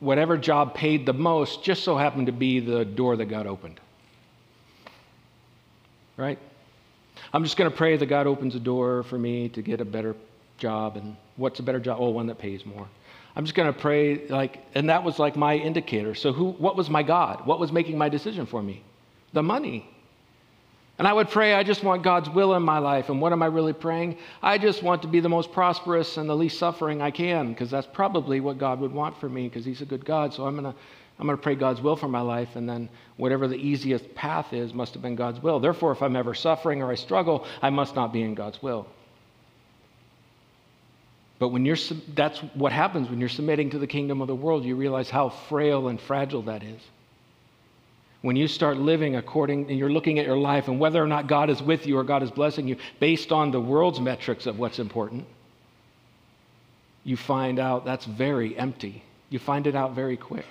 whatever 0.00 0.36
job 0.36 0.74
paid 0.74 1.06
the 1.06 1.12
most 1.12 1.62
just 1.62 1.84
so 1.84 1.96
happened 1.96 2.26
to 2.26 2.32
be 2.32 2.58
the 2.58 2.84
door 2.84 3.16
that 3.16 3.26
God 3.26 3.46
opened. 3.46 3.78
Right? 6.16 6.40
I'm 7.32 7.44
just 7.44 7.56
going 7.56 7.70
to 7.70 7.76
pray 7.76 7.96
that 7.96 8.06
God 8.06 8.26
opens 8.26 8.56
a 8.56 8.60
door 8.60 9.04
for 9.04 9.16
me 9.16 9.48
to 9.50 9.62
get 9.62 9.80
a 9.80 9.84
better 9.84 10.16
job. 10.58 10.96
And 10.96 11.16
what's 11.36 11.60
a 11.60 11.62
better 11.62 11.78
job? 11.78 11.98
Oh, 12.00 12.10
one 12.10 12.26
that 12.26 12.38
pays 12.38 12.66
more. 12.66 12.88
I'm 13.34 13.44
just 13.44 13.54
going 13.54 13.72
to 13.72 13.78
pray 13.78 14.26
like, 14.28 14.58
and 14.74 14.90
that 14.90 15.04
was 15.04 15.18
like 15.18 15.36
my 15.36 15.56
indicator. 15.56 16.14
So 16.14 16.32
who, 16.32 16.50
what 16.52 16.76
was 16.76 16.90
my 16.90 17.02
God? 17.02 17.46
What 17.46 17.58
was 17.58 17.72
making 17.72 17.96
my 17.96 18.08
decision 18.08 18.46
for 18.46 18.62
me? 18.62 18.82
The 19.32 19.42
money. 19.42 19.88
And 20.98 21.08
I 21.08 21.12
would 21.12 21.30
pray, 21.30 21.54
I 21.54 21.62
just 21.62 21.82
want 21.82 22.02
God's 22.02 22.28
will 22.28 22.54
in 22.54 22.62
my 22.62 22.78
life. 22.78 23.08
And 23.08 23.20
what 23.20 23.32
am 23.32 23.42
I 23.42 23.46
really 23.46 23.72
praying? 23.72 24.18
I 24.42 24.58
just 24.58 24.82
want 24.82 25.02
to 25.02 25.08
be 25.08 25.20
the 25.20 25.28
most 25.28 25.50
prosperous 25.50 26.18
and 26.18 26.28
the 26.28 26.36
least 26.36 26.58
suffering 26.58 27.00
I 27.00 27.10
can, 27.10 27.48
because 27.48 27.70
that's 27.70 27.88
probably 27.92 28.40
what 28.40 28.58
God 28.58 28.78
would 28.80 28.92
want 28.92 29.18
for 29.18 29.28
me, 29.28 29.48
because 29.48 29.64
He's 29.64 29.80
a 29.80 29.86
good 29.86 30.04
God. 30.04 30.34
So 30.34 30.46
I'm 30.46 30.56
going 30.56 30.72
to 30.72 30.78
I'm 31.18 31.26
going 31.26 31.38
to 31.38 31.42
pray 31.42 31.54
God's 31.54 31.80
will 31.80 31.94
for 31.94 32.08
my 32.08 32.20
life, 32.20 32.56
and 32.56 32.68
then 32.68 32.88
whatever 33.16 33.46
the 33.46 33.56
easiest 33.56 34.12
path 34.14 34.52
is 34.52 34.74
must 34.74 34.94
have 34.94 35.02
been 35.02 35.14
God's 35.14 35.40
will. 35.40 35.60
Therefore, 35.60 35.92
if 35.92 36.02
I'm 36.02 36.16
ever 36.16 36.34
suffering 36.34 36.82
or 36.82 36.90
I 36.90 36.94
struggle, 36.96 37.46
I 37.60 37.70
must 37.70 37.94
not 37.94 38.12
be 38.12 38.22
in 38.22 38.34
God's 38.34 38.62
will. 38.62 38.86
But 41.42 41.48
when 41.48 41.66
you're, 41.66 41.76
that's 42.14 42.38
what 42.54 42.70
happens 42.70 43.10
when 43.10 43.18
you're 43.18 43.28
submitting 43.28 43.70
to 43.70 43.78
the 43.80 43.88
kingdom 43.88 44.20
of 44.20 44.28
the 44.28 44.34
world. 44.36 44.64
You 44.64 44.76
realize 44.76 45.10
how 45.10 45.30
frail 45.30 45.88
and 45.88 46.00
fragile 46.00 46.42
that 46.42 46.62
is. 46.62 46.80
When 48.20 48.36
you 48.36 48.46
start 48.46 48.76
living 48.76 49.16
according, 49.16 49.68
and 49.68 49.76
you're 49.76 49.90
looking 49.90 50.20
at 50.20 50.24
your 50.24 50.36
life 50.36 50.68
and 50.68 50.78
whether 50.78 51.02
or 51.02 51.08
not 51.08 51.26
God 51.26 51.50
is 51.50 51.60
with 51.60 51.84
you 51.84 51.98
or 51.98 52.04
God 52.04 52.22
is 52.22 52.30
blessing 52.30 52.68
you 52.68 52.76
based 53.00 53.32
on 53.32 53.50
the 53.50 53.60
world's 53.60 53.98
metrics 53.98 54.46
of 54.46 54.60
what's 54.60 54.78
important, 54.78 55.24
you 57.02 57.16
find 57.16 57.58
out 57.58 57.84
that's 57.84 58.04
very 58.04 58.56
empty. 58.56 59.02
You 59.28 59.40
find 59.40 59.66
it 59.66 59.74
out 59.74 59.96
very 59.96 60.16
quick. 60.16 60.46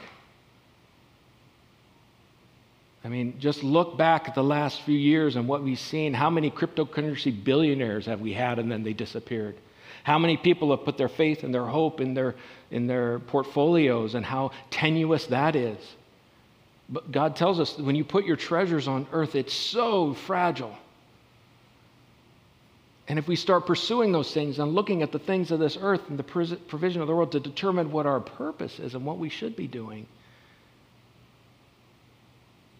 I 3.06 3.08
mean, 3.08 3.40
just 3.40 3.64
look 3.64 3.98
back 3.98 4.28
at 4.28 4.36
the 4.36 4.44
last 4.44 4.82
few 4.82 4.98
years 4.98 5.38
and 5.38 5.48
what 5.48 5.64
we've 5.64 5.80
seen. 5.80 6.14
How 6.14 6.30
many 6.30 6.52
cryptocurrency 6.52 7.32
billionaires 7.42 8.08
have 8.08 8.20
we 8.20 8.34
had 8.34 8.60
and 8.60 8.70
then 8.70 8.84
they 8.84 8.92
disappeared? 8.92 9.56
How 10.04 10.18
many 10.18 10.38
people 10.38 10.72
have 10.72 10.86
put 10.86 10.98
their 10.98 11.10
faith 11.10 11.44
and 11.44 11.54
their 11.54 11.66
hope 11.66 12.02
in 12.02 12.14
their, 12.14 12.36
in 12.70 12.88
their 12.88 13.20
portfolios 13.20 14.16
and 14.16 14.26
how 14.26 14.52
tenuous 14.70 15.28
that 15.28 15.56
is? 15.56 15.78
But 16.90 17.12
God 17.12 17.36
tells 17.36 17.60
us 17.60 17.78
when 17.78 17.96
you 17.96 18.04
put 18.04 18.26
your 18.26 18.36
treasures 18.36 18.88
on 18.88 19.08
earth, 19.12 19.36
it's 19.36 19.54
so 19.54 20.14
fragile. 20.14 20.76
And 23.08 23.18
if 23.20 23.28
we 23.28 23.36
start 23.36 23.66
pursuing 23.66 24.12
those 24.12 24.34
things 24.34 24.60
and 24.60 24.74
looking 24.74 25.02
at 25.02 25.12
the 25.12 25.20
things 25.20 25.52
of 25.52 25.60
this 25.60 25.78
earth 25.80 26.02
and 26.10 26.18
the 26.18 26.24
provision 26.24 27.02
of 27.02 27.08
the 27.08 27.16
world 27.16 27.32
to 27.34 27.40
determine 27.40 27.92
what 27.92 28.06
our 28.06 28.20
purpose 28.20 28.80
is 28.80 28.96
and 28.96 29.06
what 29.06 29.18
we 29.18 29.30
should 29.30 29.56
be 29.56 29.68
doing, 29.68 30.06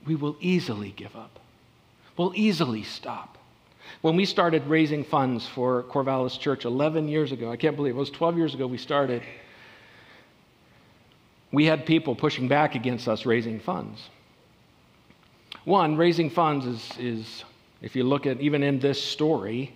we 0.06 0.16
will 0.16 0.36
easily 0.40 0.92
give 0.96 1.16
up. 1.16 1.40
We'll 2.18 2.34
easily 2.36 2.84
stop. 2.84 3.38
When 4.00 4.16
we 4.16 4.26
started 4.26 4.66
raising 4.68 5.04
funds 5.04 5.46
for 5.46 5.84
Corvallis 5.84 6.40
Church 6.40 6.64
11 6.64 7.10
years 7.10 7.32
ago, 7.32 7.52
I 7.52 7.58
can't 7.58 7.76
believe 7.76 7.94
it, 7.94 7.98
it 7.98 8.00
was 8.00 8.10
12 8.10 8.38
years 8.38 8.54
ago 8.54 8.66
we 8.66 8.78
started, 8.78 9.22
we 11.52 11.66
had 11.66 11.86
people 11.86 12.16
pushing 12.16 12.48
back 12.48 12.76
against 12.76 13.10
us 13.10 13.26
raising 13.26 13.60
funds. 13.60 14.10
One, 15.66 15.98
raising 15.98 16.30
funds 16.30 16.66
is, 16.66 16.92
is 16.98 17.44
if 17.82 17.96
you 17.96 18.04
look 18.04 18.26
at 18.26 18.40
even 18.40 18.64
in 18.64 18.80
this 18.80 19.04
story, 19.04 19.74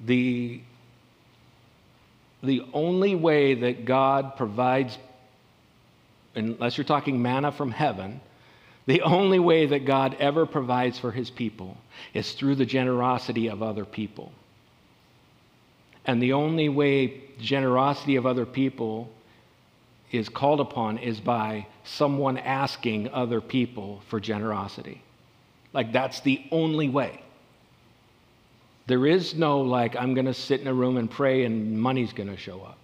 The, 0.00 0.60
the 2.42 2.62
only 2.72 3.14
way 3.14 3.54
that 3.54 3.84
God 3.84 4.36
provides, 4.36 4.98
unless 6.34 6.76
you're 6.76 6.84
talking 6.84 7.22
manna 7.22 7.52
from 7.52 7.70
heaven, 7.70 8.20
the 8.86 9.02
only 9.02 9.38
way 9.38 9.66
that 9.66 9.86
God 9.86 10.16
ever 10.18 10.44
provides 10.46 10.98
for 10.98 11.10
his 11.10 11.30
people 11.30 11.76
is 12.12 12.32
through 12.32 12.56
the 12.56 12.66
generosity 12.66 13.48
of 13.48 13.62
other 13.62 13.84
people. 13.84 14.32
And 16.04 16.22
the 16.22 16.34
only 16.34 16.68
way 16.68 17.22
generosity 17.40 18.16
of 18.16 18.26
other 18.26 18.44
people 18.44 19.10
is 20.12 20.28
called 20.28 20.60
upon 20.60 20.98
is 20.98 21.18
by 21.18 21.66
someone 21.84 22.36
asking 22.38 23.08
other 23.08 23.40
people 23.40 24.02
for 24.08 24.20
generosity. 24.20 25.02
Like, 25.72 25.92
that's 25.92 26.20
the 26.20 26.44
only 26.50 26.88
way. 26.88 27.22
There 28.86 29.06
is 29.06 29.34
no, 29.34 29.62
like, 29.62 29.96
I'm 29.96 30.14
going 30.14 30.26
to 30.26 30.34
sit 30.34 30.60
in 30.60 30.66
a 30.66 30.74
room 30.74 30.98
and 30.98 31.10
pray 31.10 31.44
and 31.44 31.80
money's 31.80 32.12
going 32.12 32.28
to 32.28 32.36
show 32.36 32.60
up. 32.60 32.78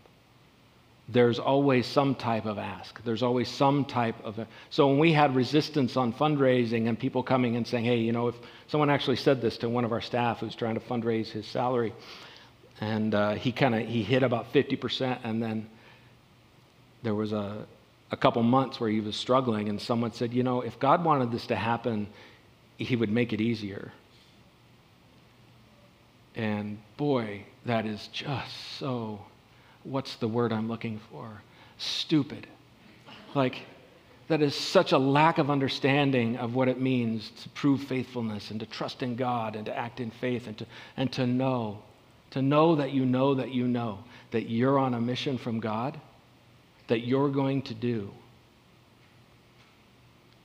There's 1.12 1.38
always 1.38 1.86
some 1.86 2.14
type 2.14 2.46
of 2.46 2.58
ask. 2.58 3.02
There's 3.02 3.22
always 3.22 3.48
some 3.48 3.84
type 3.84 4.14
of. 4.22 4.38
A, 4.38 4.46
so 4.70 4.86
when 4.86 4.98
we 4.98 5.12
had 5.12 5.34
resistance 5.34 5.96
on 5.96 6.12
fundraising 6.12 6.88
and 6.88 6.98
people 6.98 7.22
coming 7.22 7.56
and 7.56 7.66
saying, 7.66 7.84
hey, 7.84 7.98
you 7.98 8.12
know, 8.12 8.28
if 8.28 8.36
someone 8.68 8.90
actually 8.90 9.16
said 9.16 9.40
this 9.40 9.58
to 9.58 9.68
one 9.68 9.84
of 9.84 9.92
our 9.92 10.00
staff 10.00 10.38
who's 10.38 10.54
trying 10.54 10.74
to 10.74 10.80
fundraise 10.80 11.28
his 11.28 11.46
salary, 11.46 11.92
and 12.80 13.14
uh, 13.14 13.32
he 13.32 13.50
kind 13.50 13.74
of 13.74 13.86
he 13.86 14.02
hit 14.02 14.22
about 14.22 14.52
50%, 14.52 15.18
and 15.24 15.42
then 15.42 15.68
there 17.02 17.14
was 17.14 17.32
a, 17.32 17.66
a 18.10 18.16
couple 18.16 18.42
months 18.42 18.78
where 18.78 18.90
he 18.90 19.00
was 19.00 19.16
struggling, 19.16 19.68
and 19.68 19.80
someone 19.80 20.12
said, 20.12 20.32
you 20.32 20.42
know, 20.42 20.60
if 20.60 20.78
God 20.78 21.04
wanted 21.04 21.32
this 21.32 21.46
to 21.48 21.56
happen, 21.56 22.06
he 22.76 22.96
would 22.96 23.10
make 23.10 23.32
it 23.32 23.40
easier. 23.40 23.92
And 26.36 26.78
boy, 26.96 27.44
that 27.66 27.86
is 27.86 28.08
just 28.12 28.78
so, 28.78 29.20
what's 29.84 30.16
the 30.16 30.28
word 30.28 30.52
I'm 30.52 30.68
looking 30.68 31.00
for? 31.10 31.42
Stupid. 31.78 32.46
Like, 33.34 33.62
that 34.28 34.42
is 34.42 34.54
such 34.54 34.92
a 34.92 34.98
lack 34.98 35.38
of 35.38 35.50
understanding 35.50 36.36
of 36.36 36.54
what 36.54 36.68
it 36.68 36.80
means 36.80 37.30
to 37.42 37.48
prove 37.50 37.82
faithfulness 37.84 38.50
and 38.50 38.60
to 38.60 38.66
trust 38.66 39.02
in 39.02 39.16
God 39.16 39.56
and 39.56 39.66
to 39.66 39.76
act 39.76 40.00
in 40.00 40.10
faith 40.10 40.46
and 40.46 40.56
to, 40.58 40.66
and 40.96 41.12
to 41.12 41.26
know, 41.26 41.82
to 42.30 42.42
know 42.42 42.76
that 42.76 42.92
you 42.92 43.04
know 43.04 43.34
that 43.34 43.50
you 43.50 43.66
know 43.66 43.98
that 44.30 44.48
you're 44.48 44.78
on 44.78 44.94
a 44.94 45.00
mission 45.00 45.36
from 45.36 45.58
God, 45.58 46.00
that 46.86 47.00
you're 47.00 47.28
going 47.28 47.62
to 47.62 47.74
do 47.74 48.12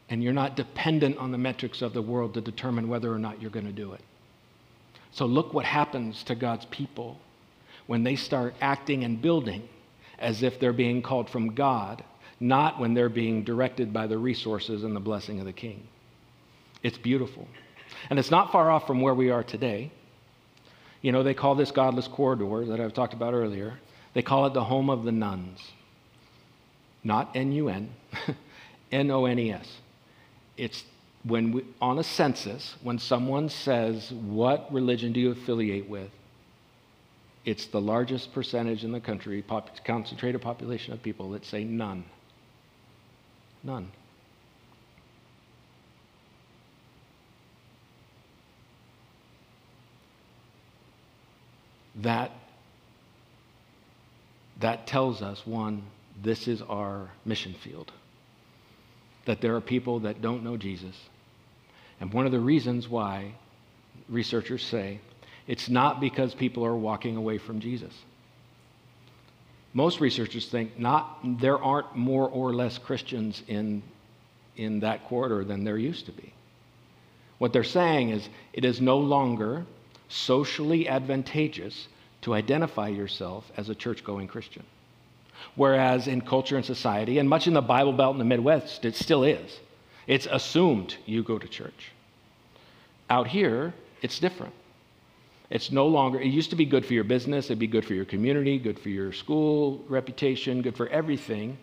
and 0.09 0.23
you're 0.23 0.33
not 0.33 0.55
dependent 0.55 1.17
on 1.17 1.31
the 1.31 1.37
metrics 1.37 1.81
of 1.81 1.93
the 1.93 2.01
world 2.01 2.33
to 2.35 2.41
determine 2.41 2.87
whether 2.87 3.11
or 3.11 3.17
not 3.17 3.41
you're 3.41 3.51
going 3.51 3.65
to 3.65 3.71
do 3.71 3.93
it. 3.93 4.01
So, 5.11 5.25
look 5.25 5.53
what 5.53 5.65
happens 5.65 6.23
to 6.23 6.35
God's 6.35 6.65
people 6.65 7.19
when 7.87 8.03
they 8.03 8.15
start 8.15 8.55
acting 8.61 9.03
and 9.03 9.21
building 9.21 9.67
as 10.17 10.43
if 10.43 10.59
they're 10.59 10.73
being 10.73 11.01
called 11.01 11.29
from 11.29 11.53
God, 11.53 12.03
not 12.39 12.79
when 12.79 12.93
they're 12.93 13.09
being 13.09 13.43
directed 13.43 13.93
by 13.93 14.07
the 14.07 14.17
resources 14.17 14.83
and 14.83 14.95
the 14.95 14.99
blessing 14.99 15.39
of 15.39 15.45
the 15.45 15.53
king. 15.53 15.87
It's 16.83 16.97
beautiful. 16.97 17.47
And 18.09 18.19
it's 18.19 18.31
not 18.31 18.51
far 18.51 18.69
off 18.71 18.87
from 18.87 19.01
where 19.01 19.13
we 19.13 19.29
are 19.29 19.43
today. 19.43 19.91
You 21.01 21.11
know, 21.11 21.23
they 21.23 21.33
call 21.33 21.55
this 21.55 21.71
godless 21.71 22.07
corridor 22.07 22.65
that 22.65 22.79
I've 22.79 22.93
talked 22.93 23.13
about 23.13 23.33
earlier, 23.33 23.79
they 24.13 24.21
call 24.21 24.45
it 24.45 24.53
the 24.53 24.63
home 24.63 24.89
of 24.89 25.03
the 25.03 25.11
nones. 25.11 25.59
Not 27.03 27.35
N 27.35 27.51
U 27.51 27.69
N, 27.69 27.89
N 28.91 29.11
O 29.11 29.25
N 29.25 29.37
E 29.37 29.51
S 29.51 29.67
it's 30.57 30.83
when 31.23 31.51
we, 31.51 31.65
on 31.81 31.99
a 31.99 32.03
census, 32.03 32.75
when 32.83 32.99
someone 32.99 33.49
says, 33.49 34.11
What 34.11 34.71
religion 34.71 35.13
do 35.13 35.19
you 35.19 35.31
affiliate 35.31 35.89
with? 35.89 36.09
It's 37.45 37.67
the 37.67 37.79
largest 37.79 38.33
percentage 38.33 38.83
in 38.83 38.91
the 38.91 38.99
country, 38.99 39.41
pop, 39.43 39.69
concentrated 39.85 40.41
population 40.41 40.93
of 40.93 41.03
people 41.03 41.31
that 41.31 41.45
say 41.45 41.63
none. 41.63 42.03
None. 43.63 43.91
That, 52.01 52.31
that 54.59 54.87
tells 54.87 55.21
us 55.21 55.45
one, 55.45 55.83
this 56.21 56.47
is 56.47 56.61
our 56.63 57.09
mission 57.25 57.53
field 57.53 57.91
that 59.25 59.41
there 59.41 59.55
are 59.55 59.61
people 59.61 60.01
that 60.01 60.21
don't 60.21 60.43
know 60.43 60.57
Jesus. 60.57 60.95
And 61.99 62.13
one 62.13 62.25
of 62.25 62.31
the 62.31 62.39
reasons 62.39 62.87
why 62.87 63.33
researchers 64.09 64.63
say 64.63 64.99
it's 65.47 65.69
not 65.69 65.99
because 65.99 66.33
people 66.33 66.65
are 66.65 66.75
walking 66.75 67.17
away 67.17 67.37
from 67.37 67.59
Jesus. 67.59 67.93
Most 69.73 69.99
researchers 69.99 70.47
think 70.47 70.79
not 70.79 71.19
there 71.39 71.61
aren't 71.61 71.95
more 71.95 72.29
or 72.29 72.53
less 72.53 72.77
Christians 72.77 73.43
in, 73.47 73.83
in 74.55 74.79
that 74.79 75.03
quarter 75.05 75.43
than 75.43 75.63
there 75.63 75.77
used 75.77 76.05
to 76.05 76.11
be. 76.11 76.33
What 77.37 77.51
they're 77.51 77.63
saying 77.63 78.09
is 78.09 78.29
it 78.53 78.63
is 78.63 78.79
no 78.79 78.97
longer 78.97 79.65
socially 80.07 80.87
advantageous 80.87 81.87
to 82.21 82.33
identify 82.33 82.87
yourself 82.87 83.51
as 83.57 83.69
a 83.69 83.75
church 83.75 84.03
going 84.03 84.27
Christian. 84.27 84.63
Whereas 85.55 86.07
in 86.07 86.21
culture 86.21 86.55
and 86.55 86.65
society, 86.65 87.19
and 87.19 87.29
much 87.29 87.45
in 87.45 87.53
the 87.53 87.61
Bible 87.61 87.93
Belt 87.93 88.13
in 88.13 88.19
the 88.19 88.25
Midwest, 88.25 88.85
it 88.85 88.95
still 88.95 89.23
is. 89.23 89.59
It's 90.07 90.27
assumed 90.31 90.95
you 91.05 91.21
go 91.23 91.37
to 91.37 91.47
church. 91.47 91.91
Out 93.09 93.27
here, 93.27 93.73
it's 94.01 94.19
different. 94.19 94.53
It's 95.49 95.71
no 95.71 95.87
longer, 95.87 96.19
it 96.19 96.27
used 96.27 96.49
to 96.49 96.55
be 96.55 96.65
good 96.65 96.85
for 96.85 96.93
your 96.93 97.03
business, 97.03 97.45
it'd 97.45 97.59
be 97.59 97.67
good 97.67 97.85
for 97.85 97.93
your 97.93 98.05
community, 98.05 98.57
good 98.57 98.79
for 98.79 98.89
your 98.89 99.13
school 99.13 99.83
reputation, 99.87 100.61
good 100.61 100.75
for 100.75 100.87
everything 100.89 101.57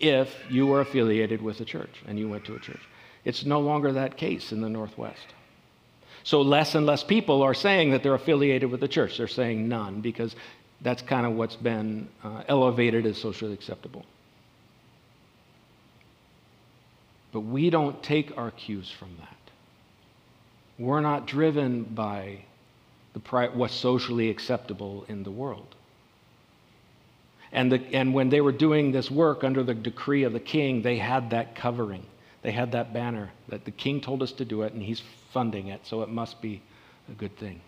if 0.00 0.34
you 0.50 0.66
were 0.66 0.80
affiliated 0.80 1.40
with 1.40 1.60
a 1.60 1.64
church 1.64 2.02
and 2.06 2.18
you 2.18 2.28
went 2.28 2.44
to 2.46 2.56
a 2.56 2.58
church. 2.58 2.80
It's 3.24 3.44
no 3.44 3.60
longer 3.60 3.92
that 3.92 4.16
case 4.16 4.50
in 4.50 4.60
the 4.60 4.68
Northwest. 4.68 5.26
So 6.24 6.42
less 6.42 6.74
and 6.74 6.86
less 6.86 7.04
people 7.04 7.42
are 7.42 7.54
saying 7.54 7.90
that 7.90 8.02
they're 8.02 8.14
affiliated 8.14 8.70
with 8.70 8.80
the 8.80 8.88
church. 8.88 9.16
They're 9.16 9.28
saying 9.28 9.68
none 9.68 10.00
because 10.00 10.34
that's 10.80 11.02
kind 11.02 11.26
of 11.26 11.32
what's 11.32 11.56
been 11.56 12.08
uh, 12.24 12.42
elevated 12.48 13.06
as 13.06 13.18
socially 13.18 13.52
acceptable. 13.52 14.04
But 17.32 17.40
we 17.40 17.70
don't 17.70 18.02
take 18.02 18.36
our 18.36 18.50
cues 18.50 18.90
from 18.90 19.16
that. 19.20 19.36
We're 20.78 21.00
not 21.00 21.26
driven 21.26 21.84
by 21.84 22.44
pri- 23.20 23.48
what's 23.48 23.74
socially 23.74 24.30
acceptable 24.30 25.04
in 25.08 25.22
the 25.22 25.30
world. 25.30 25.74
And, 27.52 27.72
the, 27.72 27.82
and 27.92 28.14
when 28.14 28.28
they 28.28 28.40
were 28.40 28.52
doing 28.52 28.92
this 28.92 29.10
work 29.10 29.42
under 29.42 29.62
the 29.62 29.74
decree 29.74 30.22
of 30.22 30.32
the 30.32 30.40
king, 30.40 30.82
they 30.82 30.98
had 30.98 31.30
that 31.30 31.56
covering. 31.56 32.06
They 32.42 32.52
had 32.52 32.72
that 32.72 32.92
banner 32.92 33.30
that 33.48 33.64
the 33.64 33.70
king 33.70 34.00
told 34.00 34.22
us 34.22 34.32
to 34.32 34.44
do 34.44 34.62
it, 34.62 34.72
and 34.72 34.82
he's 34.82 35.02
funding 35.32 35.68
it, 35.68 35.84
so 35.84 36.02
it 36.02 36.08
must 36.08 36.40
be 36.40 36.62
a 37.08 37.12
good 37.12 37.36
thing. 37.36 37.60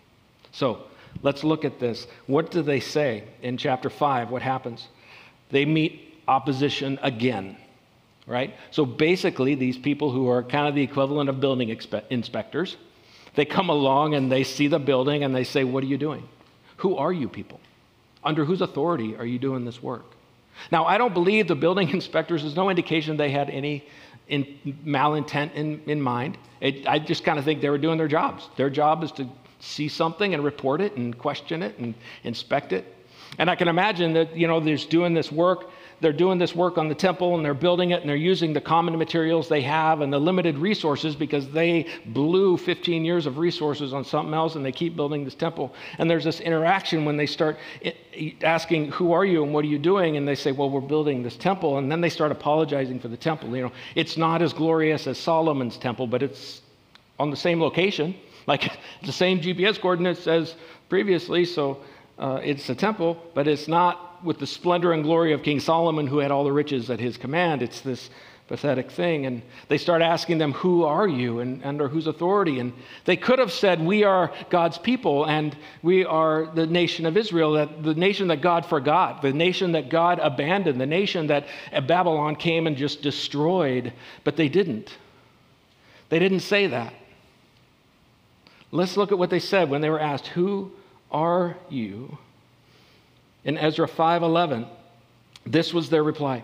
So, 0.51 0.83
Let's 1.21 1.43
look 1.43 1.63
at 1.63 1.79
this. 1.79 2.07
What 2.27 2.51
do 2.51 2.61
they 2.61 2.79
say 2.79 3.25
in 3.41 3.57
chapter 3.57 3.89
5? 3.89 4.29
What 4.29 4.41
happens? 4.41 4.87
They 5.51 5.65
meet 5.65 6.21
opposition 6.27 6.97
again, 7.03 7.57
right? 8.25 8.55
So 8.71 8.85
basically, 8.85 9.55
these 9.55 9.77
people 9.77 10.11
who 10.11 10.27
are 10.29 10.41
kind 10.41 10.67
of 10.67 10.75
the 10.75 10.81
equivalent 10.81 11.29
of 11.29 11.39
building 11.39 11.69
expe- 11.69 12.03
inspectors, 12.09 12.77
they 13.35 13.45
come 13.45 13.69
along 13.69 14.13
and 14.13 14.31
they 14.31 14.43
see 14.43 14.67
the 14.67 14.79
building 14.79 15.23
and 15.23 15.35
they 15.35 15.43
say, 15.43 15.63
What 15.63 15.83
are 15.83 15.87
you 15.87 15.97
doing? 15.97 16.27
Who 16.77 16.97
are 16.97 17.13
you 17.13 17.29
people? 17.29 17.59
Under 18.23 18.45
whose 18.45 18.61
authority 18.61 19.15
are 19.15 19.25
you 19.25 19.39
doing 19.39 19.65
this 19.65 19.81
work? 19.81 20.05
Now, 20.71 20.85
I 20.85 20.97
don't 20.97 21.13
believe 21.13 21.47
the 21.47 21.55
building 21.55 21.89
inspectors, 21.93 22.43
there's 22.43 22.55
no 22.55 22.69
indication 22.69 23.17
they 23.17 23.31
had 23.31 23.49
any 23.49 23.85
in 24.27 24.57
malintent 24.85 25.53
in, 25.53 25.81
in 25.85 26.01
mind. 26.01 26.37
It, 26.61 26.87
I 26.87 26.99
just 26.99 27.23
kind 27.23 27.37
of 27.37 27.45
think 27.45 27.61
they 27.61 27.69
were 27.69 27.77
doing 27.77 27.97
their 27.97 28.07
jobs. 28.07 28.49
Their 28.55 28.69
job 28.69 29.03
is 29.03 29.11
to 29.13 29.27
see 29.59 29.87
something 29.87 30.33
and 30.33 30.43
report 30.43 30.81
it 30.81 30.95
and 30.95 31.17
question 31.17 31.61
it 31.61 31.77
and 31.77 31.93
inspect 32.23 32.73
it. 32.73 32.85
And 33.37 33.49
I 33.49 33.55
can 33.55 33.67
imagine 33.67 34.13
that, 34.13 34.35
you 34.35 34.47
know, 34.47 34.59
they're 34.59 34.77
doing 34.77 35.13
this 35.13 35.31
work. 35.31 35.69
They're 36.03 36.11
doing 36.11 36.37
this 36.37 36.53
work 36.53 36.77
on 36.77 36.89
the 36.89 36.95
temple 36.95 37.37
and 37.37 37.45
they're 37.45 37.53
building 37.53 37.91
it 37.91 38.01
and 38.01 38.09
they're 38.09 38.17
using 38.17 38.51
the 38.51 38.59
common 38.59 38.97
materials 38.97 39.47
they 39.47 39.61
have 39.61 40.01
and 40.01 40.11
the 40.11 40.19
limited 40.19 40.57
resources 40.57 41.15
because 41.15 41.49
they 41.49 41.87
blew 42.07 42.57
15 42.57 43.05
years 43.05 43.25
of 43.25 43.37
resources 43.37 43.93
on 43.93 44.03
something 44.03 44.33
else 44.33 44.55
and 44.55 44.65
they 44.65 44.73
keep 44.73 44.97
building 44.97 45.23
this 45.23 45.33
temple. 45.33 45.73
And 45.99 46.11
there's 46.11 46.25
this 46.25 46.41
interaction 46.41 47.05
when 47.05 47.15
they 47.15 47.25
start 47.25 47.57
asking, 48.43 48.91
Who 48.91 49.13
are 49.13 49.23
you 49.23 49.45
and 49.45 49.53
what 49.53 49.63
are 49.63 49.69
you 49.69 49.79
doing? 49.79 50.17
And 50.17 50.27
they 50.27 50.35
say, 50.35 50.51
Well, 50.51 50.69
we're 50.69 50.81
building 50.81 51.23
this 51.23 51.37
temple. 51.37 51.77
And 51.77 51.89
then 51.89 52.01
they 52.01 52.09
start 52.09 52.33
apologizing 52.33 52.99
for 52.99 53.07
the 53.07 53.15
temple. 53.15 53.55
You 53.55 53.63
know, 53.63 53.71
it's 53.95 54.17
not 54.17 54.41
as 54.41 54.51
glorious 54.51 55.07
as 55.07 55.17
Solomon's 55.17 55.77
temple, 55.77 56.05
but 56.05 56.21
it's 56.21 56.63
on 57.17 57.29
the 57.31 57.37
same 57.37 57.61
location. 57.61 58.13
Like 58.45 58.77
the 59.05 59.13
same 59.13 59.39
GPS 59.39 59.79
coordinates 59.79 60.27
as 60.27 60.55
previously, 60.89 61.45
so 61.45 61.79
uh, 62.19 62.41
it's 62.43 62.69
a 62.69 62.75
temple, 62.75 63.17
but 63.33 63.47
it's 63.47 63.69
not 63.69 64.12
with 64.23 64.39
the 64.39 64.47
splendor 64.47 64.93
and 64.93 65.03
glory 65.03 65.33
of 65.33 65.43
King 65.43 65.59
Solomon, 65.59 66.07
who 66.07 66.19
had 66.19 66.31
all 66.31 66.43
the 66.43 66.51
riches 66.51 66.89
at 66.89 66.99
his 66.99 67.17
command. 67.17 67.61
It's 67.61 67.81
this 67.81 68.09
pathetic 68.47 68.91
thing. 68.91 69.25
And 69.25 69.41
they 69.67 69.77
start 69.77 70.01
asking 70.01 70.37
them, 70.37 70.53
Who 70.53 70.83
are 70.83 71.07
you 71.07 71.39
and 71.39 71.63
under 71.63 71.87
whose 71.87 72.07
authority? 72.07 72.59
And 72.59 72.73
they 73.05 73.17
could 73.17 73.39
have 73.39 73.51
said, 73.51 73.81
We 73.81 74.03
are 74.03 74.31
God's 74.49 74.77
people 74.77 75.25
and 75.25 75.55
we 75.81 76.05
are 76.05 76.45
the 76.53 76.67
nation 76.67 77.05
of 77.05 77.17
Israel, 77.17 77.53
that 77.53 77.83
the 77.83 77.95
nation 77.95 78.27
that 78.27 78.41
God 78.41 78.65
forgot, 78.65 79.21
the 79.21 79.33
nation 79.33 79.71
that 79.73 79.89
God 79.89 80.19
abandoned, 80.19 80.79
the 80.79 80.85
nation 80.85 81.27
that 81.27 81.47
Babylon 81.87 82.35
came 82.35 82.67
and 82.67 82.77
just 82.77 83.01
destroyed. 83.01 83.93
But 84.23 84.35
they 84.35 84.49
didn't. 84.49 84.97
They 86.09 86.19
didn't 86.19 86.41
say 86.41 86.67
that. 86.67 86.93
Let's 88.71 88.97
look 88.97 89.11
at 89.11 89.17
what 89.17 89.29
they 89.29 89.39
said 89.39 89.69
when 89.69 89.81
they 89.81 89.89
were 89.89 89.99
asked, 89.99 90.27
Who 90.27 90.71
are 91.11 91.57
you? 91.69 92.17
In 93.45 93.57
Ezra 93.57 93.87
5:11, 93.87 94.67
this 95.45 95.73
was 95.73 95.89
their 95.89 96.03
reply. 96.03 96.43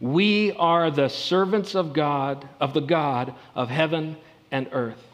We 0.00 0.52
are 0.52 0.90
the 0.90 1.08
servants 1.08 1.74
of 1.74 1.92
God, 1.92 2.48
of 2.58 2.74
the 2.74 2.80
God 2.80 3.34
of 3.54 3.68
heaven 3.68 4.16
and 4.50 4.68
earth. 4.72 5.06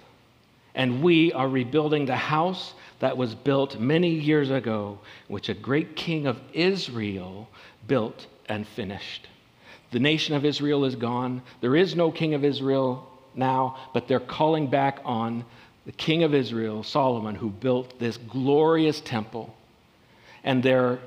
And 0.75 1.03
we 1.03 1.33
are 1.33 1.49
rebuilding 1.49 2.07
the 2.07 2.16
house 2.16 2.75
that 3.01 3.16
was 3.16 3.35
built 3.35 3.79
many 3.79 4.11
years 4.11 4.51
ago, 4.51 4.99
which 5.29 5.49
a 5.49 5.55
great 5.55 5.96
king 5.96 6.27
of 6.27 6.40
Israel 6.53 7.49
built 7.87 8.27
and 8.49 8.66
finished. 8.66 9.29
The 9.90 9.99
nation 9.99 10.35
of 10.35 10.44
Israel 10.44 10.85
is 10.85 10.94
gone. 10.94 11.42
There 11.61 11.77
is 11.77 11.96
no 11.96 12.11
king 12.11 12.35
of 12.35 12.44
Israel 12.44 13.09
now, 13.35 13.77
but 13.92 14.09
they're 14.09 14.20
calling 14.20 14.68
back 14.68 15.01
on 15.05 15.44
the 15.85 15.92
king 15.92 16.22
of 16.22 16.35
Israel, 16.35 16.83
Solomon, 16.83 17.35
who 17.35 17.51
built 17.51 17.99
this 17.99 18.16
glorious 18.16 19.01
temple. 19.01 19.55
And 20.42 20.62
they're 20.62 20.99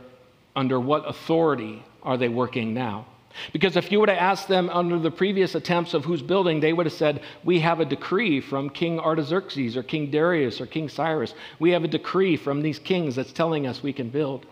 under 0.60 0.78
what 0.78 1.08
authority 1.08 1.82
are 2.04 2.18
they 2.18 2.28
working 2.28 2.74
now? 2.74 3.06
Because 3.54 3.78
if 3.78 3.92
you 3.92 4.00
would 4.02 4.10
have 4.10 4.18
asked 4.18 4.50
them 4.50 4.70
under 4.70 5.00
the 5.00 5.10
previous 5.10 5.56
attempts 5.56 5.94
of 5.94 6.04
who's 6.04 6.22
building, 6.22 6.60
they 6.60 6.74
would 6.74 6.86
have 6.86 6.94
said, 6.94 7.22
We 7.46 7.62
have 7.62 7.80
a 7.80 7.86
decree 7.86 8.42
from 8.42 8.70
King 8.70 9.00
Artaxerxes 9.00 9.78
or 9.78 9.84
King 9.84 10.12
Darius 10.12 10.60
or 10.60 10.66
King 10.66 10.90
Cyrus. 10.90 11.34
We 11.60 11.72
have 11.72 11.86
a 11.86 11.88
decree 11.88 12.36
from 12.36 12.62
these 12.62 12.78
kings 12.78 13.16
that's 13.16 13.32
telling 13.32 13.68
us 13.68 13.82
we 13.82 13.94
can 13.94 14.10
build. 14.10 14.46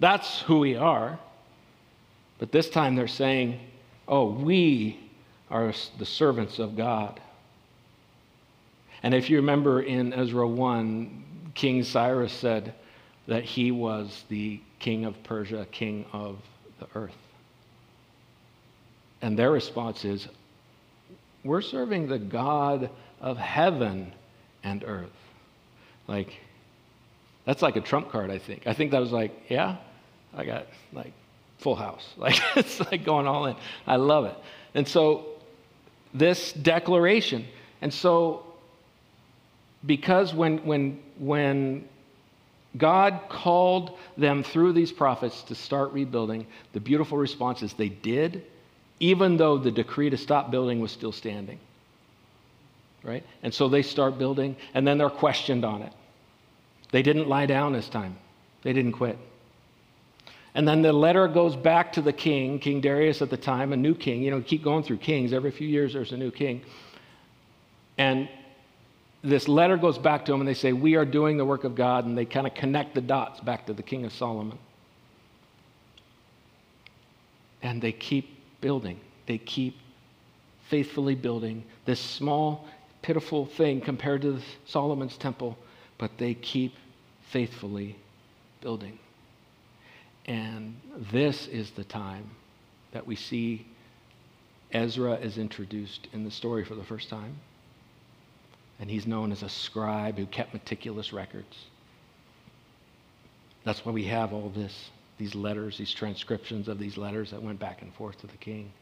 That's 0.00 0.42
who 0.42 0.58
we 0.58 0.76
are. 0.76 1.18
But 2.38 2.52
this 2.52 2.68
time 2.68 2.94
they're 2.94 3.08
saying, 3.08 3.58
Oh, 4.06 4.30
we 4.30 5.00
are 5.50 5.72
the 5.98 6.06
servants 6.06 6.58
of 6.58 6.76
God. 6.76 7.20
And 9.02 9.14
if 9.14 9.30
you 9.30 9.36
remember 9.36 9.80
in 9.80 10.12
Ezra 10.12 10.46
1, 10.46 11.52
King 11.54 11.82
Cyrus 11.84 12.32
said 12.32 12.74
that 13.28 13.44
he 13.44 13.70
was 13.70 14.24
the 14.28 14.58
king 14.80 15.04
of 15.04 15.22
Persia, 15.22 15.66
king 15.70 16.06
of 16.12 16.38
the 16.80 16.86
earth. 16.94 17.16
And 19.20 19.38
their 19.38 19.50
response 19.50 20.04
is, 20.04 20.26
We're 21.44 21.60
serving 21.60 22.08
the 22.08 22.18
God 22.18 22.90
of 23.20 23.36
heaven 23.36 24.12
and 24.64 24.82
earth. 24.84 25.10
Like, 26.06 26.40
that's 27.44 27.62
like 27.62 27.76
a 27.76 27.80
trump 27.80 28.10
card, 28.10 28.30
I 28.30 28.38
think. 28.38 28.66
I 28.66 28.72
think 28.72 28.90
that 28.92 29.00
was 29.00 29.12
like, 29.12 29.32
yeah, 29.48 29.76
I 30.34 30.44
got 30.44 30.66
like 30.92 31.12
full 31.58 31.76
house. 31.76 32.06
Like, 32.16 32.40
it's 32.56 32.80
like 32.80 33.04
going 33.04 33.26
all 33.26 33.46
in. 33.46 33.56
I 33.86 33.96
love 33.96 34.24
it. 34.24 34.36
And 34.74 34.88
so, 34.88 35.26
this 36.14 36.52
declaration, 36.52 37.44
and 37.82 37.92
so, 37.92 38.44
because 39.84 40.32
when, 40.32 40.64
when, 40.64 41.00
when 41.18 41.88
God 42.76 43.22
called 43.28 43.98
them 44.16 44.42
through 44.42 44.72
these 44.74 44.92
prophets 44.92 45.42
to 45.44 45.54
start 45.54 45.92
rebuilding, 45.92 46.46
the 46.72 46.80
beautiful 46.80 47.18
response 47.18 47.62
is 47.62 47.72
they 47.72 47.88
did 47.88 48.44
even 49.00 49.36
though 49.36 49.58
the 49.58 49.70
decree 49.70 50.10
to 50.10 50.16
stop 50.16 50.50
building 50.50 50.80
was 50.80 50.90
still 50.90 51.12
standing. 51.12 51.58
Right? 53.02 53.24
And 53.42 53.54
so 53.54 53.68
they 53.68 53.82
start 53.82 54.18
building, 54.18 54.56
and 54.74 54.86
then 54.86 54.98
they're 54.98 55.08
questioned 55.08 55.64
on 55.64 55.82
it. 55.82 55.92
They 56.90 57.02
didn't 57.02 57.28
lie 57.28 57.46
down 57.46 57.72
this 57.72 57.88
time, 57.88 58.16
they 58.62 58.72
didn't 58.72 58.92
quit. 58.92 59.18
And 60.54 60.66
then 60.66 60.82
the 60.82 60.92
letter 60.92 61.28
goes 61.28 61.54
back 61.54 61.92
to 61.92 62.02
the 62.02 62.12
king, 62.12 62.58
King 62.58 62.80
Darius 62.80 63.22
at 63.22 63.30
the 63.30 63.36
time, 63.36 63.72
a 63.72 63.76
new 63.76 63.94
king. 63.94 64.22
You 64.22 64.32
know, 64.32 64.40
keep 64.40 64.64
going 64.64 64.82
through 64.82 64.96
kings. 64.96 65.32
Every 65.32 65.52
few 65.52 65.68
years 65.68 65.92
there's 65.92 66.10
a 66.10 66.16
new 66.16 66.32
king. 66.32 66.62
And 67.96 68.28
this 69.22 69.48
letter 69.48 69.76
goes 69.76 69.98
back 69.98 70.24
to 70.26 70.32
him, 70.32 70.40
and 70.40 70.48
they 70.48 70.54
say, 70.54 70.72
We 70.72 70.94
are 70.94 71.04
doing 71.04 71.36
the 71.36 71.44
work 71.44 71.64
of 71.64 71.74
God. 71.74 72.04
And 72.04 72.16
they 72.16 72.24
kind 72.24 72.46
of 72.46 72.54
connect 72.54 72.94
the 72.94 73.00
dots 73.00 73.40
back 73.40 73.66
to 73.66 73.72
the 73.72 73.82
king 73.82 74.04
of 74.04 74.12
Solomon. 74.12 74.58
And 77.62 77.82
they 77.82 77.92
keep 77.92 78.38
building. 78.60 79.00
They 79.26 79.38
keep 79.38 79.76
faithfully 80.68 81.14
building 81.14 81.64
this 81.84 81.98
small, 81.98 82.66
pitiful 83.02 83.46
thing 83.46 83.80
compared 83.80 84.22
to 84.22 84.40
Solomon's 84.66 85.16
temple, 85.16 85.58
but 85.96 86.10
they 86.18 86.34
keep 86.34 86.74
faithfully 87.30 87.96
building. 88.60 88.98
And 90.26 90.76
this 91.10 91.46
is 91.48 91.70
the 91.70 91.84
time 91.84 92.30
that 92.92 93.06
we 93.06 93.16
see 93.16 93.66
Ezra 94.70 95.14
is 95.14 95.38
introduced 95.38 96.08
in 96.12 96.24
the 96.24 96.30
story 96.30 96.64
for 96.64 96.74
the 96.74 96.84
first 96.84 97.08
time. 97.08 97.34
And 98.80 98.90
he's 98.90 99.06
known 99.06 99.32
as 99.32 99.42
a 99.42 99.48
scribe 99.48 100.16
who 100.16 100.26
kept 100.26 100.52
meticulous 100.52 101.12
records. 101.12 101.56
That's 103.64 103.84
why 103.84 103.92
we 103.92 104.04
have 104.04 104.32
all 104.32 104.50
this 104.50 104.90
these 105.18 105.34
letters, 105.34 105.76
these 105.76 105.92
transcriptions 105.92 106.68
of 106.68 106.78
these 106.78 106.96
letters 106.96 107.32
that 107.32 107.42
went 107.42 107.58
back 107.58 107.82
and 107.82 107.92
forth 107.94 108.20
to 108.20 108.28
the 108.28 108.36
king. 108.36 108.72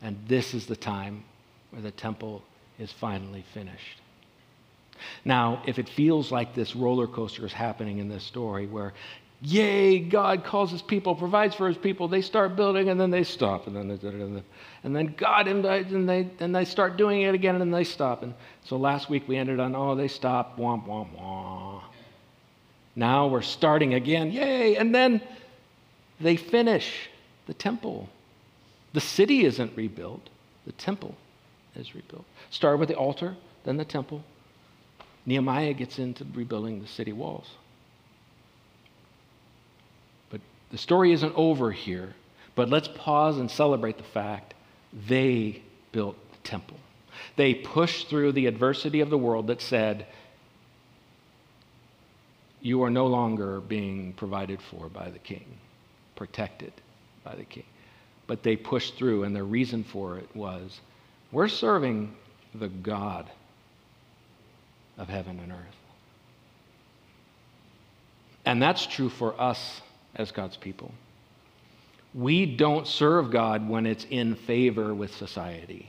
And 0.00 0.16
this 0.26 0.54
is 0.54 0.66
the 0.66 0.76
time 0.76 1.24
where 1.70 1.82
the 1.82 1.90
temple 1.90 2.42
is 2.78 2.92
finally 2.92 3.44
finished. 3.52 4.00
Now, 5.24 5.62
if 5.66 5.78
it 5.78 5.88
feels 5.88 6.30
like 6.30 6.54
this 6.54 6.76
roller 6.76 7.08
coaster 7.08 7.44
is 7.44 7.52
happening 7.52 7.98
in 7.98 8.08
this 8.08 8.22
story 8.22 8.66
where, 8.66 8.94
yay, 9.42 9.98
God 9.98 10.44
calls 10.44 10.70
his 10.70 10.82
people, 10.82 11.14
provides 11.14 11.54
for 11.54 11.68
his 11.68 11.76
people, 11.76 12.08
they 12.08 12.22
start 12.22 12.56
building 12.56 12.88
and 12.88 13.00
then 13.00 13.10
they 13.10 13.24
stop, 13.24 13.66
and 13.66 13.76
then 13.76 13.88
they, 13.88 14.42
and 14.84 14.96
then 14.96 15.14
God 15.16 15.48
invites 15.48 15.92
and 15.92 16.08
they 16.08 16.30
and 16.40 16.54
they 16.54 16.64
start 16.64 16.96
doing 16.96 17.22
it 17.22 17.34
again 17.34 17.54
and 17.54 17.60
then 17.60 17.70
they 17.70 17.84
stop. 17.84 18.22
And 18.22 18.34
so 18.64 18.76
last 18.76 19.10
week 19.10 19.28
we 19.28 19.36
ended 19.36 19.60
on, 19.60 19.74
oh, 19.74 19.94
they 19.94 20.08
stop, 20.08 20.56
womp, 20.56 20.86
womp, 20.86 21.08
womp. 21.18 21.82
Now 22.94 23.26
we're 23.26 23.42
starting 23.42 23.94
again. 23.94 24.30
Yay! 24.30 24.76
And 24.76 24.94
then 24.94 25.20
they 26.20 26.36
finish 26.36 27.08
the 27.46 27.54
temple. 27.54 28.08
The 28.92 29.00
city 29.00 29.44
isn't 29.44 29.76
rebuilt, 29.76 30.28
the 30.66 30.72
temple 30.72 31.16
is 31.74 31.94
rebuilt. 31.94 32.24
Start 32.50 32.78
with 32.78 32.88
the 32.88 32.96
altar, 32.96 33.36
then 33.64 33.76
the 33.76 33.84
temple. 33.84 34.22
Nehemiah 35.24 35.72
gets 35.72 35.98
into 35.98 36.26
rebuilding 36.34 36.80
the 36.80 36.86
city 36.86 37.12
walls. 37.12 37.48
But 40.30 40.40
the 40.72 40.78
story 40.78 41.12
isn't 41.12 41.34
over 41.36 41.70
here. 41.70 42.14
But 42.54 42.68
let's 42.68 42.88
pause 42.88 43.38
and 43.38 43.50
celebrate 43.50 43.96
the 43.98 44.02
fact 44.02 44.54
they 45.06 45.62
built 45.92 46.16
the 46.32 46.48
temple. 46.48 46.78
They 47.36 47.54
pushed 47.54 48.08
through 48.08 48.32
the 48.32 48.46
adversity 48.46 49.00
of 49.00 49.10
the 49.10 49.18
world 49.18 49.46
that 49.46 49.60
said, 49.60 50.06
you 52.60 52.82
are 52.82 52.90
no 52.90 53.06
longer 53.06 53.60
being 53.60 54.12
provided 54.14 54.60
for 54.62 54.88
by 54.88 55.10
the 55.10 55.18
king, 55.18 55.44
protected 56.14 56.72
by 57.24 57.34
the 57.34 57.44
king. 57.44 57.64
But 58.26 58.42
they 58.42 58.56
pushed 58.56 58.96
through, 58.96 59.24
and 59.24 59.34
their 59.34 59.44
reason 59.44 59.84
for 59.84 60.18
it 60.18 60.28
was 60.34 60.80
we're 61.32 61.48
serving 61.48 62.14
the 62.54 62.68
God 62.68 63.28
of 64.96 65.08
heaven 65.08 65.40
and 65.40 65.52
earth. 65.52 65.58
And 68.44 68.62
that's 68.62 68.86
true 68.86 69.08
for 69.08 69.40
us 69.40 69.80
as 70.16 70.30
God's 70.30 70.56
people. 70.56 70.92
We 72.14 72.44
don't 72.44 72.86
serve 72.86 73.30
God 73.30 73.68
when 73.68 73.86
it's 73.86 74.06
in 74.10 74.34
favor 74.34 74.94
with 74.94 75.14
society. 75.14 75.88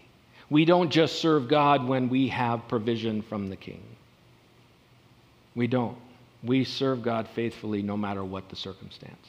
We 0.49 0.65
don't 0.65 0.89
just 0.89 1.19
serve 1.19 1.47
God 1.47 1.87
when 1.87 2.09
we 2.09 2.27
have 2.29 2.67
provision 2.67 3.21
from 3.21 3.49
the 3.49 3.55
king. 3.55 3.83
We 5.55 5.67
don't. 5.67 5.97
We 6.43 6.63
serve 6.63 7.03
God 7.03 7.27
faithfully 7.35 7.81
no 7.81 7.97
matter 7.97 8.23
what 8.23 8.49
the 8.49 8.55
circumstance. 8.55 9.27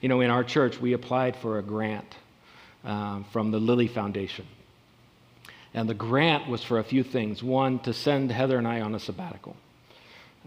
You 0.00 0.08
know, 0.08 0.20
in 0.20 0.30
our 0.30 0.44
church, 0.44 0.80
we 0.80 0.92
applied 0.92 1.36
for 1.36 1.58
a 1.58 1.62
grant 1.62 2.16
um, 2.84 3.24
from 3.32 3.50
the 3.50 3.58
Lilly 3.58 3.88
Foundation. 3.88 4.46
And 5.74 5.88
the 5.88 5.94
grant 5.94 6.48
was 6.48 6.62
for 6.62 6.78
a 6.78 6.84
few 6.84 7.02
things. 7.02 7.42
One, 7.42 7.78
to 7.80 7.92
send 7.92 8.30
Heather 8.30 8.58
and 8.58 8.66
I 8.66 8.80
on 8.80 8.94
a 8.94 9.00
sabbatical. 9.00 9.56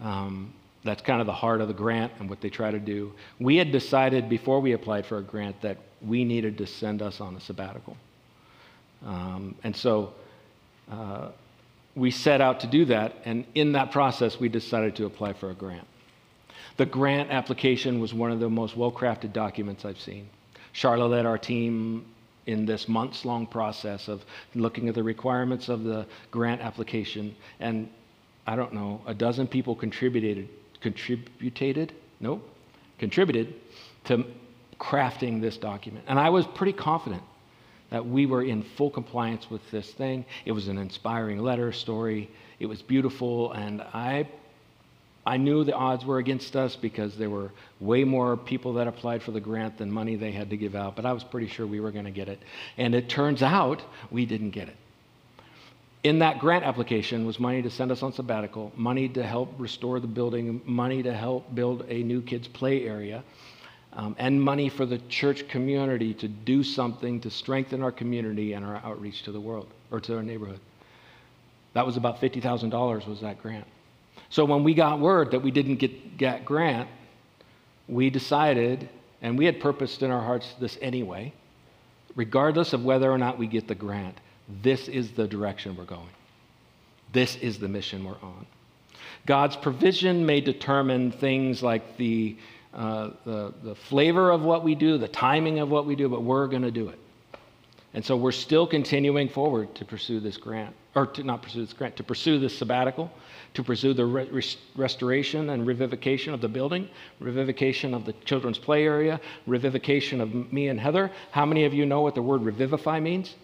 Um, 0.02 0.52
that's 0.84 1.02
kind 1.02 1.20
of 1.20 1.26
the 1.26 1.32
heart 1.32 1.60
of 1.60 1.68
the 1.68 1.74
grant 1.74 2.12
and 2.18 2.28
what 2.30 2.40
they 2.40 2.48
try 2.48 2.70
to 2.70 2.78
do. 2.78 3.12
We 3.38 3.56
had 3.56 3.72
decided 3.72 4.28
before 4.28 4.60
we 4.60 4.72
applied 4.72 5.06
for 5.06 5.18
a 5.18 5.22
grant 5.22 5.60
that 5.62 5.78
we 6.00 6.24
needed 6.24 6.58
to 6.58 6.66
send 6.66 7.02
us 7.02 7.20
on 7.20 7.36
a 7.36 7.40
sabbatical. 7.40 7.96
Um, 9.04 9.54
and 9.62 9.76
so 9.76 10.14
uh, 10.90 11.28
we 11.94 12.10
set 12.10 12.40
out 12.40 12.60
to 12.60 12.66
do 12.66 12.84
that, 12.86 13.14
and 13.24 13.44
in 13.54 13.72
that 13.72 13.92
process, 13.92 14.38
we 14.38 14.48
decided 14.48 14.96
to 14.96 15.06
apply 15.06 15.34
for 15.34 15.50
a 15.50 15.54
grant. 15.54 15.86
The 16.76 16.86
grant 16.86 17.30
application 17.30 18.00
was 18.00 18.14
one 18.14 18.30
of 18.30 18.40
the 18.40 18.48
most 18.48 18.76
well 18.76 18.92
crafted 18.92 19.32
documents 19.32 19.84
I've 19.84 20.00
seen. 20.00 20.28
Charlotte 20.72 21.08
led 21.08 21.26
our 21.26 21.38
team 21.38 22.06
in 22.46 22.64
this 22.64 22.88
months 22.88 23.24
long 23.24 23.46
process 23.46 24.08
of 24.08 24.24
looking 24.54 24.88
at 24.88 24.94
the 24.94 25.02
requirements 25.02 25.68
of 25.68 25.84
the 25.84 26.06
grant 26.30 26.60
application. 26.60 27.34
And 27.58 27.88
I 28.46 28.56
don't 28.56 28.72
know, 28.72 29.00
a 29.06 29.14
dozen 29.14 29.46
people 29.46 29.74
contributed, 29.74 30.48
contributed, 30.80 31.92
no, 32.20 32.40
contributed 32.98 33.54
to 34.04 34.24
crafting 34.78 35.40
this 35.40 35.56
document. 35.56 36.04
And 36.08 36.18
I 36.18 36.30
was 36.30 36.46
pretty 36.46 36.72
confident 36.72 37.22
that 37.90 38.06
we 38.06 38.26
were 38.26 38.42
in 38.42 38.62
full 38.62 38.90
compliance 38.90 39.50
with 39.50 39.68
this 39.70 39.90
thing. 39.92 40.24
It 40.44 40.52
was 40.52 40.68
an 40.68 40.78
inspiring 40.78 41.38
letter, 41.38 41.72
story. 41.72 42.30
It 42.58 42.66
was 42.66 42.82
beautiful, 42.82 43.52
and 43.52 43.82
I, 43.82 44.28
I 45.26 45.36
knew 45.36 45.64
the 45.64 45.74
odds 45.74 46.04
were 46.04 46.18
against 46.18 46.56
us 46.56 46.76
because 46.76 47.16
there 47.16 47.30
were 47.30 47.50
way 47.80 48.04
more 48.04 48.36
people 48.36 48.74
that 48.74 48.86
applied 48.86 49.22
for 49.22 49.32
the 49.32 49.40
grant 49.40 49.78
than 49.78 49.90
money 49.90 50.16
they 50.16 50.30
had 50.30 50.50
to 50.50 50.56
give 50.56 50.74
out, 50.74 50.94
but 50.96 51.04
I 51.04 51.12
was 51.12 51.24
pretty 51.24 51.48
sure 51.48 51.66
we 51.66 51.80
were 51.80 51.90
going 51.90 52.04
to 52.04 52.10
get 52.10 52.28
it. 52.28 52.40
And 52.78 52.94
it 52.94 53.08
turns 53.08 53.42
out 53.42 53.82
we 54.10 54.24
didn't 54.24 54.50
get 54.50 54.68
it. 54.68 54.76
In 56.02 56.20
that 56.20 56.38
grant 56.38 56.64
application 56.64 57.26
was 57.26 57.38
money 57.38 57.60
to 57.60 57.68
send 57.68 57.92
us 57.92 58.02
on 58.02 58.12
sabbatical, 58.12 58.72
money 58.74 59.08
to 59.10 59.22
help 59.22 59.52
restore 59.58 60.00
the 60.00 60.06
building, 60.06 60.62
money 60.64 61.02
to 61.02 61.12
help 61.12 61.54
build 61.54 61.84
a 61.88 62.02
new 62.02 62.22
kids' 62.22 62.48
play 62.48 62.86
area 62.86 63.22
um, 63.92 64.16
and 64.18 64.40
money 64.40 64.70
for 64.70 64.86
the 64.86 64.98
church 65.08 65.46
community 65.48 66.14
to 66.14 66.28
do 66.28 66.62
something 66.62 67.20
to 67.20 67.30
strengthen 67.30 67.82
our 67.82 67.92
community 67.92 68.54
and 68.54 68.64
our 68.64 68.76
outreach 68.76 69.24
to 69.24 69.32
the 69.32 69.40
world 69.40 69.68
or 69.90 70.00
to 70.00 70.16
our 70.16 70.22
neighborhood. 70.22 70.60
That 71.74 71.84
was 71.84 71.98
about 71.98 72.20
$50,000 72.20 73.06
was 73.06 73.20
that 73.20 73.42
grant. 73.42 73.66
So 74.30 74.44
when 74.44 74.64
we 74.64 74.74
got 74.74 75.00
word 75.00 75.32
that 75.32 75.40
we 75.40 75.50
didn't 75.50 75.76
get 75.76 76.18
that 76.20 76.44
grant, 76.44 76.88
we 77.88 78.08
decided, 78.08 78.88
and 79.20 79.36
we 79.36 79.44
had 79.44 79.60
purposed 79.60 80.02
in 80.02 80.10
our 80.10 80.22
hearts 80.22 80.54
this 80.60 80.78
anyway, 80.80 81.32
regardless 82.16 82.72
of 82.72 82.84
whether 82.84 83.10
or 83.10 83.18
not 83.18 83.38
we 83.38 83.46
get 83.46 83.68
the 83.68 83.74
grant, 83.74 84.16
this 84.62 84.88
is 84.88 85.12
the 85.12 85.26
direction 85.26 85.76
we're 85.76 85.84
going. 85.84 86.08
This 87.12 87.36
is 87.36 87.58
the 87.58 87.68
mission 87.68 88.04
we're 88.04 88.12
on. 88.22 88.46
God's 89.26 89.56
provision 89.56 90.24
may 90.24 90.40
determine 90.40 91.12
things 91.12 91.62
like 91.62 91.96
the 91.96 92.36
uh, 92.72 93.10
the, 93.24 93.52
the 93.64 93.74
flavor 93.74 94.30
of 94.30 94.42
what 94.42 94.62
we 94.62 94.76
do, 94.76 94.96
the 94.96 95.08
timing 95.08 95.58
of 95.58 95.70
what 95.70 95.86
we 95.86 95.96
do, 95.96 96.08
but 96.08 96.22
we're 96.22 96.46
going 96.46 96.62
to 96.62 96.70
do 96.70 96.88
it. 96.88 96.98
And 97.94 98.04
so 98.04 98.16
we're 98.16 98.30
still 98.30 98.66
continuing 98.66 99.28
forward 99.28 99.74
to 99.74 99.84
pursue 99.84 100.20
this 100.20 100.36
grant, 100.36 100.72
or 100.94 101.06
to 101.08 101.24
not 101.24 101.42
pursue 101.42 101.64
this 101.66 101.72
grant, 101.72 101.96
to 101.96 102.04
pursue 102.04 102.38
this 102.38 102.56
sabbatical, 102.56 103.10
to 103.54 103.64
pursue 103.64 103.92
the 103.92 104.06
re- 104.06 104.44
restoration 104.76 105.50
and 105.50 105.66
revivification 105.66 106.32
of 106.32 106.40
the 106.40 106.48
building, 106.48 106.88
revivification 107.20 107.92
of 107.92 108.04
the 108.04 108.12
children's 108.24 108.58
play 108.58 108.84
area, 108.84 109.20
revivification 109.48 110.20
of 110.20 110.52
me 110.52 110.68
and 110.68 110.78
Heather. 110.78 111.10
How 111.32 111.44
many 111.44 111.64
of 111.64 111.74
you 111.74 111.84
know 111.84 112.02
what 112.02 112.14
the 112.14 112.22
word 112.22 112.42
revivify 112.42 113.00
means? 113.00 113.34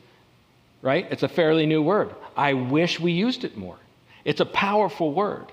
Right? 0.87 1.07
It's 1.11 1.25
a 1.25 1.29
fairly 1.29 1.67
new 1.67 1.83
word. 1.83 2.15
I 2.37 2.53
wish 2.53 3.01
we 3.01 3.11
used 3.11 3.43
it 3.43 3.57
more. 3.57 3.79
It's 4.25 4.41
a 4.41 4.47
powerful 4.47 5.13
word. 5.13 5.47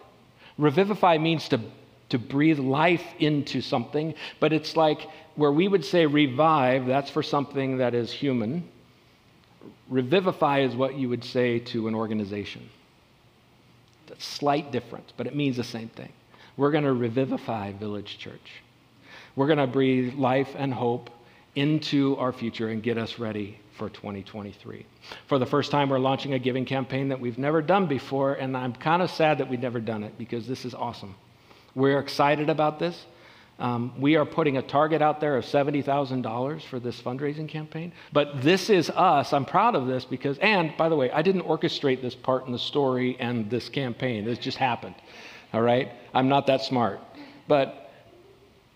Revivify 0.59 1.17
means 1.17 1.49
to 1.49 1.59
to 2.13 2.19
breathe 2.19 2.59
life 2.59 3.03
into 3.17 3.59
something, 3.59 4.13
but 4.39 4.53
it's 4.53 4.77
like 4.77 5.09
where 5.35 5.51
we 5.51 5.67
would 5.67 5.83
say 5.83 6.05
revive, 6.05 6.85
that's 6.85 7.09
for 7.09 7.23
something 7.23 7.77
that 7.77 7.95
is 7.95 8.11
human. 8.11 8.69
Revivify 9.89 10.59
is 10.59 10.75
what 10.75 10.93
you 10.93 11.09
would 11.09 11.23
say 11.23 11.57
to 11.57 11.87
an 11.87 11.95
organization. 11.95 12.69
a 14.11 14.21
slight 14.21 14.71
difference, 14.71 15.11
but 15.17 15.25
it 15.25 15.35
means 15.35 15.57
the 15.57 15.63
same 15.63 15.89
thing. 15.89 16.11
We're 16.55 16.69
going 16.69 16.83
to 16.83 16.93
revivify 16.93 17.71
Village 17.71 18.19
Church. 18.19 18.61
We're 19.35 19.47
going 19.47 19.57
to 19.57 19.65
breathe 19.65 20.13
life 20.13 20.53
and 20.55 20.71
hope 20.71 21.09
into 21.55 22.15
our 22.17 22.33
future 22.33 22.69
and 22.69 22.81
get 22.81 22.97
us 22.97 23.19
ready 23.19 23.59
for 23.77 23.89
2023. 23.89 24.85
For 25.27 25.39
the 25.39 25.45
first 25.45 25.71
time, 25.71 25.89
we're 25.89 25.99
launching 25.99 26.33
a 26.33 26.39
giving 26.39 26.65
campaign 26.65 27.09
that 27.09 27.19
we've 27.19 27.37
never 27.37 27.61
done 27.61 27.87
before, 27.87 28.33
and 28.33 28.55
I'm 28.55 28.73
kind 28.73 29.01
of 29.01 29.09
sad 29.09 29.39
that 29.39 29.49
we've 29.49 29.59
never 29.59 29.79
done 29.79 30.03
it 30.03 30.17
because 30.17 30.47
this 30.47 30.65
is 30.65 30.73
awesome. 30.73 31.15
We're 31.75 31.99
excited 31.99 32.49
about 32.49 32.79
this. 32.79 33.05
Um, 33.59 33.93
we 33.99 34.15
are 34.15 34.25
putting 34.25 34.57
a 34.57 34.61
target 34.61 35.01
out 35.01 35.19
there 35.19 35.37
of 35.37 35.45
$70,000 35.45 36.61
for 36.63 36.79
this 36.79 36.99
fundraising 37.01 37.47
campaign. 37.47 37.93
But 38.11 38.41
this 38.41 38.69
is 38.69 38.89
us. 38.89 39.31
I'm 39.31 39.45
proud 39.45 39.75
of 39.75 39.87
this 39.87 40.05
because, 40.05 40.37
and 40.39 40.75
by 40.75 40.89
the 40.89 40.95
way, 40.95 41.11
I 41.11 41.21
didn't 41.21 41.43
orchestrate 41.43 42.01
this 42.01 42.15
part 42.15 42.45
in 42.45 42.51
the 42.51 42.59
story 42.59 43.15
and 43.19 43.49
this 43.49 43.69
campaign. 43.69 44.25
This 44.25 44.39
just 44.39 44.57
happened. 44.57 44.95
All 45.53 45.61
right? 45.61 45.91
I'm 46.13 46.29
not 46.29 46.47
that 46.47 46.63
smart. 46.63 46.99
But 47.47 47.82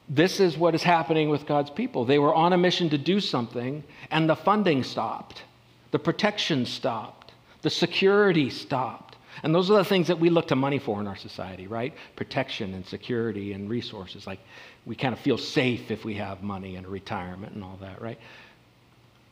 this 0.09 0.39
is 0.39 0.57
what 0.57 0.73
is 0.73 0.83
happening 0.83 1.29
with 1.29 1.45
God's 1.45 1.69
people. 1.69 2.05
They 2.05 2.19
were 2.19 2.33
on 2.33 2.53
a 2.53 2.57
mission 2.57 2.89
to 2.89 2.97
do 2.97 3.19
something, 3.19 3.83
and 4.09 4.29
the 4.29 4.35
funding 4.35 4.83
stopped, 4.83 5.43
the 5.91 5.99
protection 5.99 6.65
stopped, 6.65 7.33
the 7.61 7.69
security 7.69 8.49
stopped. 8.49 9.15
And 9.43 9.53
those 9.53 9.69
are 9.69 9.77
the 9.77 9.85
things 9.85 10.07
that 10.07 10.19
we 10.19 10.29
look 10.29 10.47
to 10.47 10.55
money 10.55 10.79
for 10.79 10.99
in 10.99 11.07
our 11.07 11.15
society, 11.15 11.67
right? 11.67 11.93
Protection 12.15 12.73
and 12.73 12.83
security 12.85 13.53
and 13.53 13.69
resources. 13.69 14.25
Like 14.25 14.39
we 14.85 14.95
kind 14.95 15.13
of 15.13 15.19
feel 15.19 15.37
safe 15.37 15.91
if 15.91 16.03
we 16.03 16.15
have 16.15 16.41
money 16.41 16.75
and 16.75 16.87
a 16.87 16.89
retirement 16.89 17.53
and 17.53 17.63
all 17.63 17.77
that, 17.81 18.01
right? 18.01 18.17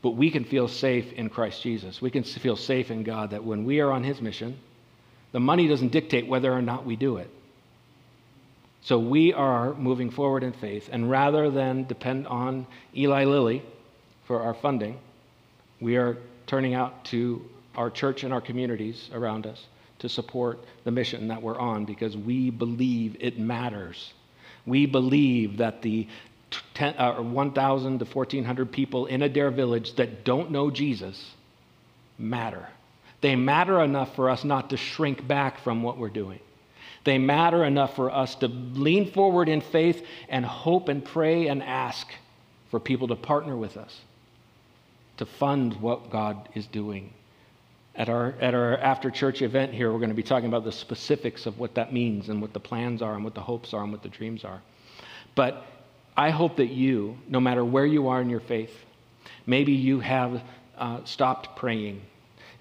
But 0.04 0.12
we 0.12 0.30
can 0.30 0.44
feel 0.44 0.68
safe 0.68 1.12
in 1.14 1.30
Christ 1.30 1.64
Jesus. 1.64 2.02
We 2.02 2.12
can 2.12 2.24
feel 2.24 2.56
safe 2.56 2.92
in 2.92 3.02
God 3.02 3.32
that 3.32 3.44
when 3.44 3.66
we 3.66 3.80
are 3.80 3.92
on 3.92 4.04
His 4.04 4.22
mission, 4.22 4.60
the 5.32 5.40
money 5.40 5.68
doesn't 5.68 5.92
dictate 5.92 6.28
whether 6.28 6.54
or 6.54 6.62
not 6.62 6.86
we 6.86 6.96
do 6.96 7.18
it. 7.18 7.32
So 8.86 9.00
we 9.00 9.34
are 9.34 9.74
moving 9.74 10.12
forward 10.12 10.44
in 10.44 10.54
faith, 10.54 10.90
and 10.92 11.10
rather 11.10 11.50
than 11.50 11.86
depend 11.86 12.28
on 12.28 12.68
Eli 12.96 13.26
Lilly 13.26 13.64
for 14.26 14.44
our 14.44 14.54
funding, 14.54 15.00
we 15.82 15.98
are 15.98 16.18
turning 16.46 16.76
out 16.76 17.04
to 17.06 17.44
our 17.76 17.90
church 17.90 18.24
and 18.24 18.32
our 18.32 18.42
communities 18.42 19.10
around 19.12 19.48
us 19.48 19.66
to 19.98 20.08
support 20.08 20.60
the 20.84 20.92
mission 20.92 21.30
that 21.30 21.42
we're 21.42 21.58
on 21.58 21.86
because 21.86 22.16
we 22.16 22.52
believe 22.52 23.18
it 23.20 23.40
matters. 23.40 24.14
We 24.68 24.86
believe 24.86 25.58
that 25.58 25.82
the 25.82 26.08
10, 26.76 26.96
uh, 27.00 27.24
1,000 27.24 27.98
to 27.98 28.06
1,400 28.06 28.72
people 28.72 29.08
in 29.08 29.24
Adair 29.24 29.50
Village 29.50 29.96
that 29.96 30.24
don't 30.24 30.52
know 30.52 30.70
Jesus 30.70 31.34
matter. 32.20 32.68
They 33.22 33.36
matter 33.36 33.82
enough 33.82 34.16
for 34.16 34.30
us 34.30 34.44
not 34.44 34.70
to 34.70 34.78
shrink 34.78 35.28
back 35.28 35.62
from 35.62 35.82
what 35.82 35.98
we're 35.98 36.10
doing. 36.10 36.40
They 37.06 37.18
matter 37.18 37.64
enough 37.64 37.96
for 37.96 38.12
us 38.12 38.36
to 38.36 38.48
lean 38.48 39.12
forward 39.12 39.48
in 39.48 39.62
faith 39.62 40.06
and 40.28 40.46
hope 40.46 40.90
and 40.90 41.04
pray 41.04 41.48
and 41.48 41.64
ask 41.64 42.08
for 42.70 42.80
people 42.80 43.08
to 43.08 43.16
partner 43.16 43.56
with 43.56 43.78
us 43.78 44.02
to 45.18 45.26
fund 45.26 45.76
what 45.76 46.10
God 46.10 46.50
is 46.56 46.68
doing 46.68 47.14
at 47.98 48.10
our, 48.10 48.36
at 48.42 48.54
our 48.54 48.78
after 48.78 49.10
church 49.10 49.42
event 49.42 49.74
here, 49.74 49.92
we're 49.92 50.00
going 50.00 50.10
to 50.10 50.16
be 50.16 50.24
talking 50.24 50.50
about 50.50 50.66
the 50.66 50.72
specifics 50.72 51.46
of 51.46 51.60
what 51.60 51.76
that 51.76 51.94
means 51.94 52.30
and 52.30 52.42
what 52.42 52.54
the 52.54 52.60
plans 52.60 53.02
are 53.02 53.16
and 53.16 53.24
what 53.24 53.34
the 53.34 53.42
hopes 53.42 53.74
are 53.74 53.84
and 53.84 53.92
what 53.92 54.04
the 54.04 54.10
dreams 54.10 54.44
are. 54.44 54.62
But 55.34 55.66
I 56.18 56.30
hope 56.30 56.58
that 56.58 56.68
you, 56.68 57.18
no 57.28 57.40
matter 57.40 57.64
where 57.64 57.86
you 57.86 58.08
are 58.10 58.22
in 58.22 58.30
your 58.30 58.42
faith, 58.42 58.86
maybe 59.46 59.72
you 59.72 60.00
have 60.02 60.42
uh, 60.78 61.04
stopped 61.06 61.56
praying. 61.56 62.02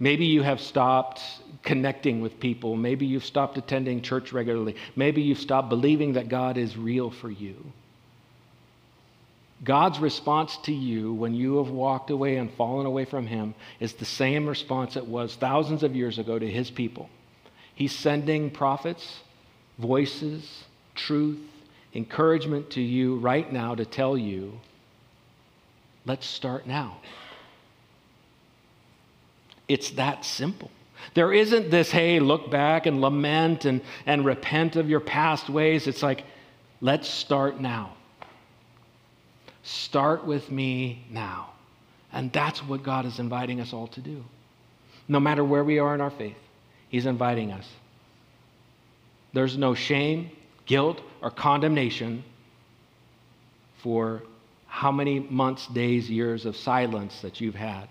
Maybe 0.04 0.26
you 0.26 0.42
have 0.42 0.60
stopped 0.60 1.22
connecting 1.62 2.20
with 2.20 2.38
people. 2.38 2.76
Maybe 2.76 3.06
you've 3.06 3.24
stopped 3.24 3.56
attending 3.56 4.02
church 4.02 4.34
regularly. 4.34 4.76
Maybe 4.94 5.22
you've 5.22 5.38
stopped 5.38 5.70
believing 5.70 6.12
that 6.12 6.28
God 6.28 6.58
is 6.58 6.76
real 6.76 7.10
for 7.10 7.30
you. 7.30 7.56
God's 9.64 9.98
response 9.98 10.58
to 10.64 10.74
you 10.74 11.14
when 11.14 11.32
you 11.32 11.56
have 11.56 11.70
walked 11.70 12.10
away 12.10 12.36
and 12.36 12.52
fallen 12.52 12.84
away 12.84 13.06
from 13.06 13.26
Him 13.26 13.54
is 13.80 13.94
the 13.94 14.04
same 14.04 14.46
response 14.46 14.96
it 14.96 15.06
was 15.06 15.36
thousands 15.36 15.82
of 15.82 15.96
years 15.96 16.18
ago 16.18 16.38
to 16.38 16.50
His 16.50 16.70
people. 16.70 17.08
He's 17.74 17.96
sending 17.96 18.50
prophets, 18.50 19.20
voices, 19.78 20.64
truth, 20.94 21.40
encouragement 21.94 22.68
to 22.72 22.82
you 22.82 23.16
right 23.20 23.50
now 23.50 23.74
to 23.74 23.86
tell 23.86 24.18
you, 24.18 24.60
let's 26.04 26.26
start 26.26 26.66
now. 26.66 26.98
It's 29.74 29.90
that 29.90 30.24
simple. 30.24 30.70
There 31.14 31.32
isn't 31.32 31.68
this, 31.68 31.90
hey, 31.90 32.20
look 32.20 32.48
back 32.48 32.86
and 32.86 33.00
lament 33.00 33.64
and, 33.64 33.80
and 34.06 34.24
repent 34.24 34.76
of 34.76 34.88
your 34.88 35.00
past 35.00 35.50
ways. 35.50 35.88
It's 35.88 36.00
like, 36.00 36.22
let's 36.80 37.08
start 37.08 37.60
now. 37.60 37.94
Start 39.64 40.24
with 40.24 40.48
me 40.48 41.04
now. 41.10 41.50
And 42.12 42.32
that's 42.32 42.60
what 42.62 42.84
God 42.84 43.04
is 43.04 43.18
inviting 43.18 43.60
us 43.60 43.72
all 43.72 43.88
to 43.88 44.00
do. 44.00 44.24
No 45.08 45.18
matter 45.18 45.42
where 45.42 45.64
we 45.64 45.80
are 45.80 45.92
in 45.92 46.00
our 46.00 46.12
faith, 46.12 46.38
He's 46.88 47.06
inviting 47.06 47.50
us. 47.50 47.68
There's 49.32 49.58
no 49.58 49.74
shame, 49.74 50.30
guilt, 50.66 51.00
or 51.20 51.32
condemnation 51.32 52.22
for 53.78 54.22
how 54.68 54.92
many 54.92 55.18
months, 55.18 55.66
days, 55.66 56.08
years 56.08 56.46
of 56.46 56.56
silence 56.56 57.22
that 57.22 57.40
you've 57.40 57.56
had 57.56 57.88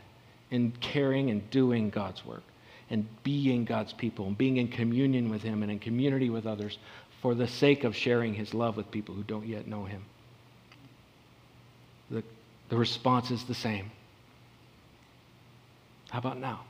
in 0.54 0.72
caring 0.80 1.32
and 1.32 1.50
doing 1.50 1.90
God's 1.90 2.24
work 2.24 2.44
and 2.92 3.08
being 3.24 3.66
God's 3.66 3.92
people 3.92 4.28
and 4.28 4.38
being 4.38 4.58
in 4.58 4.68
communion 4.68 5.30
with 5.30 5.42
Him 5.42 5.64
and 5.64 5.72
in 5.72 5.80
community 5.80 6.30
with 6.30 6.46
others 6.46 6.78
for 7.24 7.34
the 7.34 7.48
sake 7.48 7.84
of 7.84 7.96
sharing 7.96 8.36
His 8.36 8.54
love 8.54 8.78
with 8.78 8.92
people 8.92 9.16
who 9.16 9.24
don't 9.24 9.48
yet 9.48 9.68
know 9.68 9.84
Him 9.86 10.06
the, 12.12 12.24
the 12.70 12.78
response 12.78 13.32
is 13.32 13.44
the 13.46 13.56
same 13.56 13.90
How 16.12 16.20
about 16.20 16.38
now? 16.38 16.66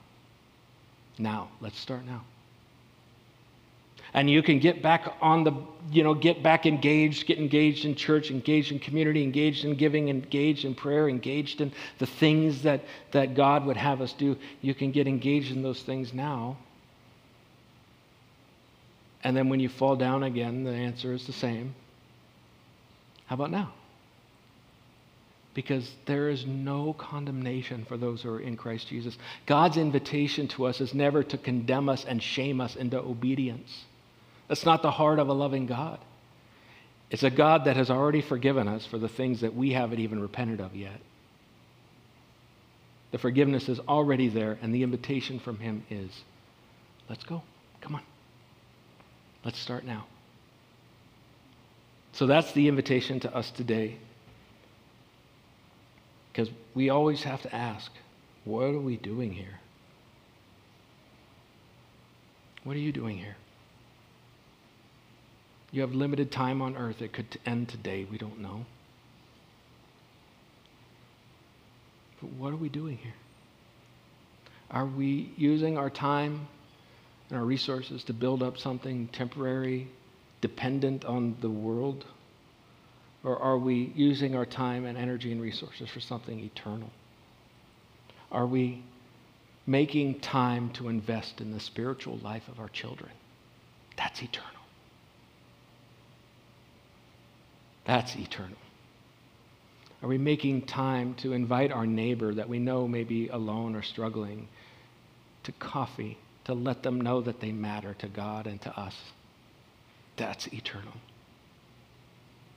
Now, 1.19 1.49
let's 1.59 1.77
start 1.77 2.05
now. 2.05 2.23
And 4.13 4.29
you 4.29 4.43
can 4.43 4.59
get 4.59 4.81
back 4.83 5.15
on 5.21 5.43
the, 5.43 5.53
you 5.91 6.03
know, 6.03 6.13
get 6.13 6.43
back 6.43 6.65
engaged, 6.65 7.25
get 7.25 7.39
engaged 7.39 7.85
in 7.85 7.95
church, 7.95 8.29
engaged 8.29 8.71
in 8.71 8.79
community, 8.79 9.23
engaged 9.23 9.65
in 9.65 9.75
giving, 9.75 10.09
engaged 10.09 10.65
in 10.65 10.75
prayer, 10.75 11.09
engaged 11.09 11.61
in 11.61 11.71
the 11.97 12.05
things 12.05 12.61
that, 12.63 12.81
that 13.11 13.33
God 13.33 13.65
would 13.65 13.77
have 13.77 14.01
us 14.01 14.13
do. 14.13 14.37
You 14.61 14.75
can 14.75 14.91
get 14.91 15.07
engaged 15.07 15.51
in 15.51 15.63
those 15.63 15.81
things 15.81 16.13
now. 16.13 16.57
And 19.23 19.35
then 19.35 19.49
when 19.49 19.59
you 19.59 19.69
fall 19.69 19.95
down 19.95 20.23
again, 20.23 20.63
the 20.63 20.71
answer 20.71 21.13
is 21.13 21.25
the 21.25 21.33
same. 21.33 21.73
How 23.25 23.35
about 23.35 23.51
now? 23.51 23.73
because 25.53 25.91
there 26.05 26.29
is 26.29 26.45
no 26.45 26.93
condemnation 26.93 27.85
for 27.85 27.97
those 27.97 28.21
who 28.21 28.29
are 28.33 28.39
in 28.39 28.57
Christ 28.57 28.87
Jesus. 28.87 29.17
God's 29.45 29.77
invitation 29.77 30.47
to 30.49 30.65
us 30.65 30.81
is 30.81 30.93
never 30.93 31.23
to 31.23 31.37
condemn 31.37 31.89
us 31.89 32.05
and 32.05 32.21
shame 32.21 32.59
us 32.59 32.75
into 32.75 32.99
obedience. 32.99 33.85
That's 34.47 34.65
not 34.65 34.81
the 34.81 34.91
heart 34.91 35.19
of 35.19 35.29
a 35.29 35.33
loving 35.33 35.65
God. 35.65 35.99
It's 37.09 37.23
a 37.23 37.29
God 37.29 37.65
that 37.65 37.77
has 37.77 37.89
already 37.89 38.21
forgiven 38.21 38.67
us 38.67 38.85
for 38.85 38.97
the 38.97 39.07
things 39.07 39.41
that 39.41 39.55
we 39.55 39.73
haven't 39.73 39.99
even 39.99 40.19
repented 40.19 40.59
of 40.59 40.75
yet. 40.75 40.99
The 43.11 43.19
forgiveness 43.19 43.69
is 43.69 43.79
already 43.79 44.29
there, 44.29 44.57
and 44.61 44.73
the 44.73 44.81
invitation 44.81 45.39
from 45.39 45.59
Him 45.59 45.85
is 45.91 46.09
let's 47.07 47.23
go. 47.23 47.43
Come 47.81 47.95
on. 47.95 48.01
Let's 49.45 49.59
start 49.59 49.85
now. 49.85 50.05
So 52.13 52.25
that's 52.25 52.51
the 52.53 52.67
invitation 52.67 53.19
to 53.21 53.35
us 53.35 53.51
today. 53.51 53.97
Because 56.31 56.49
we 56.73 56.89
always 56.89 57.21
have 57.23 57.41
to 57.43 57.53
ask, 57.53 57.91
what 58.45 58.63
are 58.63 58.79
we 58.79 58.97
doing 58.97 59.31
here? 59.33 59.59
What 62.63 62.75
are 62.75 62.79
you 62.79 62.91
doing 62.91 63.17
here? 63.17 63.35
You 65.73 65.81
have 65.81 65.95
limited 65.95 66.31
time 66.31 66.61
on 66.61 66.77
earth. 66.77 67.01
It 67.01 67.13
could 67.13 67.39
end 67.47 67.67
today. 67.67 68.05
We 68.09 68.19
don't 68.19 68.39
know. 68.39 68.63
But 72.21 72.31
what 72.33 72.53
are 72.53 72.57
we 72.57 72.69
doing 72.69 72.97
here? 72.97 73.15
Are 74.69 74.85
we 74.85 75.33
using 75.35 75.79
our 75.79 75.89
time 75.89 76.47
and 77.29 77.39
our 77.39 77.43
resources 77.43 78.03
to 78.03 78.13
build 78.13 78.43
up 78.43 78.59
something 78.59 79.07
temporary, 79.07 79.87
dependent 80.41 81.05
on 81.05 81.37
the 81.41 81.49
world? 81.49 82.05
Or 83.23 83.39
are 83.39 83.57
we 83.57 83.91
using 83.95 84.35
our 84.35 84.45
time 84.45 84.85
and 84.85 84.95
energy 84.95 85.31
and 85.31 85.41
resources 85.41 85.89
for 85.89 85.99
something 85.99 86.39
eternal? 86.39 86.91
Are 88.31 88.45
we 88.45 88.83
making 89.65 90.19
time 90.19 90.69
to 90.73 90.87
invest 90.87 91.41
in 91.41 91.51
the 91.51 91.59
spiritual 91.59 92.17
life 92.17 92.47
of 92.47 92.59
our 92.59 92.69
children? 92.69 93.11
That's 93.97 94.21
eternal. 94.21 94.62
That's 97.85 98.15
eternal. 98.15 98.57
Are 100.01 100.09
we 100.09 100.17
making 100.17 100.63
time 100.63 101.15
to 101.15 101.33
invite 101.33 101.71
our 101.71 101.85
neighbor 101.85 102.33
that 102.33 102.49
we 102.49 102.59
know 102.59 102.87
may 102.87 103.03
be 103.03 103.29
alone 103.29 103.75
or 103.75 103.81
struggling 103.81 104.47
to 105.43 105.51
coffee 105.53 106.17
to 106.45 106.53
let 106.53 106.83
them 106.83 106.99
know 106.99 107.21
that 107.21 107.39
they 107.39 107.51
matter 107.51 107.93
to 107.99 108.07
God 108.07 108.47
and 108.47 108.61
to 108.61 108.79
us? 108.79 108.95
That's 110.17 110.47
eternal. 110.47 110.93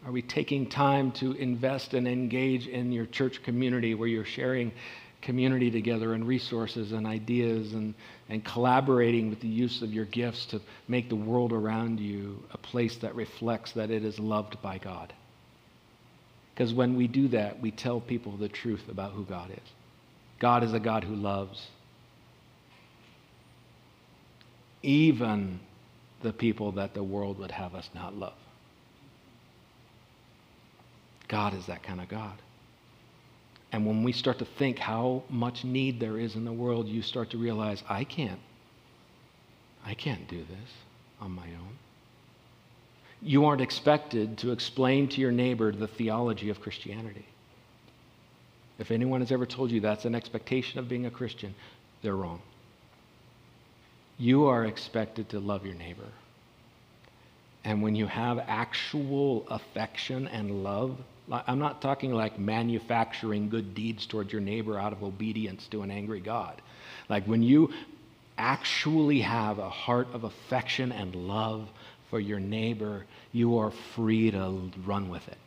Are 0.05 0.13
we 0.13 0.23
taking 0.23 0.69
time 0.69 1.13
to 1.13 1.33
invest 1.33 1.95
and 1.95 2.07
engage 2.07 2.67
in 2.67 2.93
your 2.93 3.07
church 3.07 3.43
community 3.43 3.95
where 3.95 4.09
you're 4.09 4.25
sharing 4.25 4.73
community 5.23 5.71
together 5.71 6.13
and 6.15 6.27
resources 6.27 6.93
and 6.93 7.07
ideas 7.07 7.73
and, 7.73 7.95
and 8.29 8.45
collaborating 8.45 9.31
with 9.31 9.41
the 9.41 9.49
use 9.49 9.83
of 9.83 9.93
your 9.93 10.05
gifts 10.05 10.47
to 10.47 10.61
make 10.89 11.09
the 11.09 11.17
world 11.17 11.53
around 11.53 12.01
you 12.01 12.43
a 12.53 12.59
place 12.59 12.97
that 12.99 13.15
reflects 13.15 13.73
that 13.73 13.91
it 13.91 14.05
is 14.05 14.19
loved 14.19 14.61
by 14.63 14.79
God? 14.79 15.13
Because 16.55 16.73
when 16.73 16.97
we 16.97 17.07
do 17.07 17.29
that, 17.29 17.61
we 17.61 17.71
tell 17.71 18.01
people 18.01 18.37
the 18.37 18.49
truth 18.49 18.89
about 18.89 19.13
who 19.13 19.25
God 19.25 19.51
is. 19.51 19.73
God 20.39 20.63
is 20.63 20.73
a 20.73 20.81
God 20.81 21.05
who 21.05 21.15
loves. 21.15 21.67
Even 24.83 25.61
the 26.23 26.33
people 26.33 26.73
that 26.73 26.95
the 26.95 27.03
world 27.03 27.39
would 27.39 27.51
have 27.51 27.75
us 27.75 27.89
not 27.95 28.15
love. 28.15 28.39
God 31.29 31.55
is 31.55 31.67
that 31.67 31.83
kind 31.83 32.01
of 32.01 32.09
God. 32.09 32.41
And 33.77 33.85
when 33.85 34.03
we 34.03 34.13
start 34.13 34.39
to 34.39 34.47
think 34.47 34.79
how 34.79 35.23
much 35.29 35.63
need 35.63 36.01
there 36.01 36.19
is 36.19 36.35
in 36.35 36.47
the 36.47 36.53
world, 36.53 36.89
you 36.89 37.03
start 37.03 37.29
to 37.33 37.37
realize, 37.37 37.85
I 37.87 38.05
can't. 38.05 38.41
I 39.85 39.93
can't 39.93 40.27
do 40.29 40.39
this 40.39 40.71
on 41.21 41.33
my 41.33 41.43
own. 41.43 41.77
You 43.21 43.45
aren't 43.45 43.61
expected 43.61 44.39
to 44.39 44.53
explain 44.53 45.09
to 45.09 45.21
your 45.21 45.31
neighbor 45.31 45.73
the 45.73 45.89
theology 45.89 46.49
of 46.49 46.63
Christianity. 46.63 47.27
If 48.79 48.91
anyone 48.91 49.21
has 49.21 49.31
ever 49.31 49.45
told 49.45 49.71
you 49.71 49.81
that's 49.81 50.07
an 50.07 50.15
expectation 50.15 50.79
of 50.79 50.89
being 50.89 51.05
a 51.05 51.11
Christian, 51.11 51.55
they're 52.01 52.17
wrong. 52.17 52.41
You 54.17 54.47
are 54.47 54.65
expected 54.65 55.29
to 55.29 55.39
love 55.39 55.67
your 55.67 55.75
neighbor. 55.75 56.13
And 57.63 57.83
when 57.83 57.95
you 57.95 58.07
have 58.07 58.39
actual 58.39 59.47
affection 59.51 60.29
and 60.29 60.65
love 60.65 60.97
I'm 61.31 61.59
not 61.59 61.83
talking 61.83 62.13
like 62.13 62.39
manufacturing 62.39 63.49
good 63.49 63.75
deeds 63.75 64.07
towards 64.07 64.33
your 64.33 64.41
neighbor 64.41 64.79
out 64.79 64.93
of 64.93 65.03
obedience 65.03 65.67
to 65.69 65.83
an 65.83 65.91
angry 65.91 66.21
God. 66.21 66.61
Like 67.09 67.25
when 67.27 67.43
you 67.43 67.73
actually 68.39 69.21
have 69.23 69.59
a 69.59 69.69
heart 69.69 70.09
of 70.13 70.25
affection 70.25 70.93
and 70.93 71.15
love 71.15 71.69
for 72.11 72.21
your 72.21 72.39
neighbor, 72.39 73.07
you 73.33 73.59
are 73.59 73.73
free 73.95 74.31
to 74.31 74.71
run 74.85 75.09
with 75.09 75.27
it. 75.29 75.39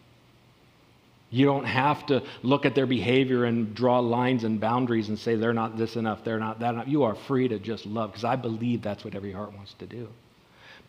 You 1.31 1.45
don't 1.45 1.65
have 1.65 2.07
to 2.07 2.23
look 2.41 2.65
at 2.65 2.73
their 2.73 2.87
behavior 2.87 3.45
and 3.45 3.75
draw 3.75 3.99
lines 3.99 4.43
and 4.43 4.59
boundaries 4.59 5.09
and 5.09 5.19
say 5.19 5.35
they're 5.35 5.53
not 5.53 5.77
this 5.77 5.95
enough, 5.95 6.23
they're 6.23 6.39
not 6.39 6.59
that 6.59 6.73
enough. 6.73 6.87
You 6.87 7.03
are 7.03 7.15
free 7.15 7.47
to 7.47 7.59
just 7.59 7.85
love 7.85 8.11
because 8.11 8.25
I 8.25 8.35
believe 8.35 8.81
that's 8.81 9.05
what 9.05 9.15
every 9.15 9.31
heart 9.31 9.53
wants 9.53 9.73
to 9.75 9.85
do. 9.85 10.09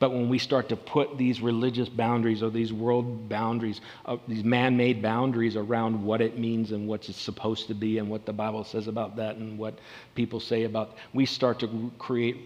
But 0.00 0.12
when 0.12 0.30
we 0.30 0.38
start 0.38 0.70
to 0.70 0.76
put 0.76 1.18
these 1.18 1.42
religious 1.42 1.90
boundaries 1.90 2.42
or 2.42 2.48
these 2.48 2.72
world 2.72 3.28
boundaries, 3.28 3.82
uh, 4.06 4.16
these 4.26 4.42
man 4.42 4.74
made 4.74 5.02
boundaries 5.02 5.56
around 5.56 6.02
what 6.02 6.22
it 6.22 6.38
means 6.38 6.72
and 6.72 6.88
what 6.88 7.06
it's 7.08 7.20
supposed 7.20 7.68
to 7.68 7.74
be 7.74 7.98
and 7.98 8.08
what 8.08 8.24
the 8.24 8.32
Bible 8.32 8.64
says 8.64 8.88
about 8.88 9.16
that 9.16 9.36
and 9.36 9.58
what 9.58 9.78
people 10.14 10.40
say 10.40 10.64
about, 10.64 10.96
we 11.12 11.26
start 11.26 11.60
to 11.60 11.92
create 11.98 12.38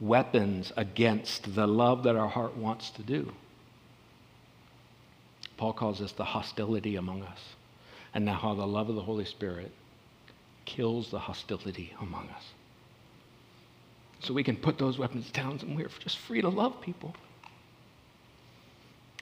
weapons 0.00 0.72
against 0.78 1.54
the 1.54 1.66
love 1.66 2.04
that 2.04 2.16
our 2.16 2.28
heart 2.28 2.56
wants 2.56 2.88
to 2.90 3.02
do. 3.02 3.30
Paul 5.58 5.74
calls 5.74 5.98
this 5.98 6.12
the 6.12 6.24
hostility 6.24 6.96
among 6.96 7.22
us. 7.22 7.38
And 8.14 8.24
now, 8.24 8.34
how 8.34 8.54
the 8.54 8.66
love 8.66 8.88
of 8.88 8.94
the 8.94 9.02
Holy 9.02 9.26
Spirit 9.26 9.72
kills 10.64 11.10
the 11.10 11.18
hostility 11.18 11.92
among 12.00 12.28
us 12.30 12.44
so 14.24 14.34
we 14.34 14.42
can 14.42 14.56
put 14.56 14.78
those 14.78 14.98
weapons 14.98 15.30
down 15.30 15.58
and 15.60 15.76
we're 15.76 15.90
just 16.00 16.18
free 16.18 16.40
to 16.40 16.48
love 16.48 16.80
people. 16.80 17.14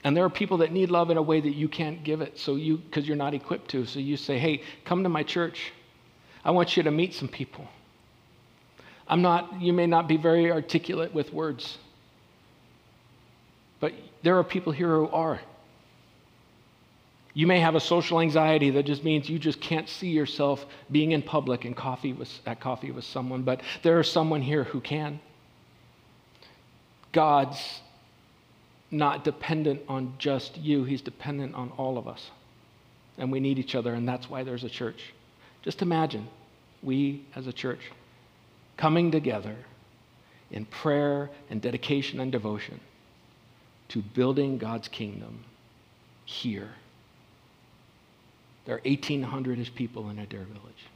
And 0.03 0.17
there 0.17 0.25
are 0.25 0.29
people 0.29 0.57
that 0.57 0.71
need 0.71 0.91
love 0.91 1.11
in 1.11 1.17
a 1.17 1.21
way 1.21 1.39
that 1.39 1.53
you 1.53 1.69
can't 1.69 2.03
give 2.03 2.21
it, 2.21 2.37
so 2.37 2.55
you 2.55 2.77
because 2.77 3.07
you're 3.07 3.17
not 3.17 3.33
equipped 3.33 3.69
to. 3.71 3.85
So 3.85 3.99
you 3.99 4.17
say, 4.17 4.37
"Hey, 4.37 4.61
come 4.83 5.03
to 5.03 5.09
my 5.09 5.23
church. 5.23 5.71
I 6.43 6.51
want 6.51 6.75
you 6.75 6.83
to 6.83 6.91
meet 6.91 7.13
some 7.13 7.29
people." 7.29 7.67
I'm 9.07 9.21
not 9.21 9.61
you 9.61 9.71
may 9.71 9.87
not 9.87 10.07
be 10.07 10.17
very 10.17 10.51
articulate 10.51 11.13
with 11.13 11.33
words. 11.33 11.77
But 13.79 13.93
there 14.23 14.37
are 14.37 14.43
people 14.43 14.73
here 14.73 14.89
who 14.89 15.07
are. 15.09 15.39
You 17.33 17.47
may 17.47 17.59
have 17.59 17.73
a 17.73 17.79
social 17.79 18.21
anxiety 18.21 18.69
that 18.71 18.83
just 18.83 19.03
means 19.03 19.27
you 19.27 19.39
just 19.39 19.59
can't 19.59 19.89
see 19.89 20.09
yourself 20.09 20.65
being 20.91 21.13
in 21.13 21.23
public 21.23 21.65
and 21.65 21.75
coffee 21.75 22.13
with, 22.13 22.29
at 22.45 22.59
coffee 22.59 22.91
with 22.91 23.05
someone, 23.05 23.41
but 23.41 23.61
there 23.81 23.99
is 23.99 24.09
someone 24.09 24.41
here 24.41 24.65
who 24.65 24.79
can. 24.79 25.19
God's 27.11 27.81
not 28.91 29.23
dependent 29.23 29.81
on 29.87 30.13
just 30.19 30.57
you, 30.57 30.83
He's 30.83 31.01
dependent 31.01 31.55
on 31.55 31.71
all 31.77 31.97
of 31.97 32.07
us. 32.07 32.29
And 33.17 33.31
we 33.31 33.39
need 33.39 33.57
each 33.57 33.73
other, 33.73 33.93
and 33.95 34.07
that's 34.07 34.29
why 34.29 34.43
there's 34.43 34.63
a 34.63 34.69
church. 34.69 35.13
Just 35.63 35.81
imagine 35.81 36.27
we 36.83 37.25
as 37.35 37.47
a 37.47 37.53
church 37.53 37.79
coming 38.77 39.09
together 39.09 39.55
in 40.51 40.65
prayer 40.65 41.31
and 41.49 41.61
dedication 41.61 42.19
and 42.19 42.31
devotion 42.31 42.79
to 43.89 44.01
building 44.01 44.59
God's 44.59 44.87
kingdom 44.87 45.45
here 46.25 46.69
there 48.65 48.75
are 48.75 48.81
1,800 48.85 49.59
ish 49.59 49.73
people 49.75 50.09
in 50.09 50.19
Adair 50.19 50.43
Village. 50.45 50.87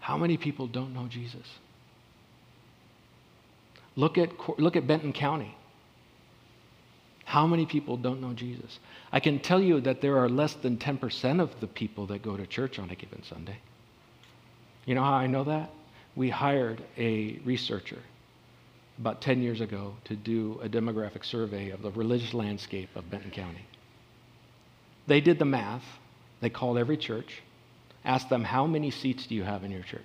How 0.00 0.16
many 0.16 0.36
people 0.36 0.66
don't 0.66 0.92
know 0.92 1.06
Jesus? 1.08 1.46
Look 3.96 4.18
at, 4.18 4.30
look 4.58 4.76
at 4.76 4.86
Benton 4.86 5.12
County. 5.12 5.56
How 7.24 7.46
many 7.46 7.64
people 7.64 7.96
don't 7.96 8.20
know 8.20 8.32
Jesus? 8.32 8.78
I 9.12 9.20
can 9.20 9.38
tell 9.38 9.60
you 9.60 9.80
that 9.80 10.00
there 10.00 10.18
are 10.18 10.28
less 10.28 10.54
than 10.54 10.76
10% 10.76 11.40
of 11.40 11.58
the 11.60 11.66
people 11.66 12.06
that 12.08 12.22
go 12.22 12.36
to 12.36 12.46
church 12.46 12.78
on 12.78 12.90
a 12.90 12.94
given 12.94 13.22
Sunday. 13.24 13.56
You 14.84 14.94
know 14.94 15.02
how 15.02 15.14
I 15.14 15.26
know 15.26 15.44
that? 15.44 15.70
We 16.14 16.30
hired 16.30 16.82
a 16.98 17.38
researcher 17.44 17.98
about 18.98 19.22
10 19.22 19.42
years 19.42 19.60
ago 19.60 19.94
to 20.04 20.14
do 20.14 20.60
a 20.62 20.68
demographic 20.68 21.24
survey 21.24 21.70
of 21.70 21.82
the 21.82 21.90
religious 21.92 22.34
landscape 22.34 22.90
of 22.94 23.10
Benton 23.10 23.30
County. 23.30 23.64
They 25.06 25.20
did 25.20 25.38
the 25.38 25.44
math. 25.44 25.84
They 26.40 26.50
called 26.50 26.78
every 26.78 26.96
church, 26.96 27.42
asked 28.04 28.28
them, 28.28 28.44
How 28.44 28.66
many 28.66 28.90
seats 28.90 29.26
do 29.26 29.34
you 29.34 29.42
have 29.42 29.64
in 29.64 29.70
your 29.70 29.82
church? 29.82 30.02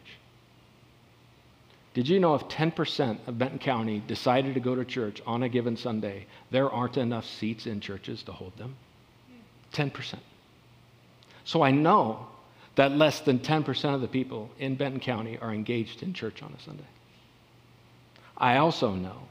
Did 1.93 2.07
you 2.07 2.19
know 2.19 2.35
if 2.35 2.43
10% 2.43 3.27
of 3.27 3.37
Benton 3.37 3.59
County 3.59 4.01
decided 4.07 4.53
to 4.53 4.59
go 4.59 4.75
to 4.75 4.85
church 4.85 5.21
on 5.25 5.43
a 5.43 5.49
given 5.49 5.75
Sunday, 5.75 6.27
there 6.51 6.69
aren't 6.69 6.97
enough 6.97 7.25
seats 7.25 7.65
in 7.65 7.81
churches 7.81 8.23
to 8.23 8.31
hold 8.31 8.55
them? 8.57 8.75
10%. 9.73 10.19
So 11.43 11.61
I 11.61 11.71
know 11.71 12.27
that 12.75 12.91
less 12.91 13.21
than 13.21 13.39
10% 13.39 13.95
of 13.95 14.01
the 14.01 14.07
people 14.07 14.49
in 14.59 14.75
Benton 14.75 14.99
County 14.99 15.37
are 15.39 15.53
engaged 15.53 16.03
in 16.03 16.13
church 16.13 16.43
on 16.43 16.53
a 16.57 16.61
Sunday. 16.61 16.87
I 18.37 18.57
also 18.57 18.93
know 18.93 19.23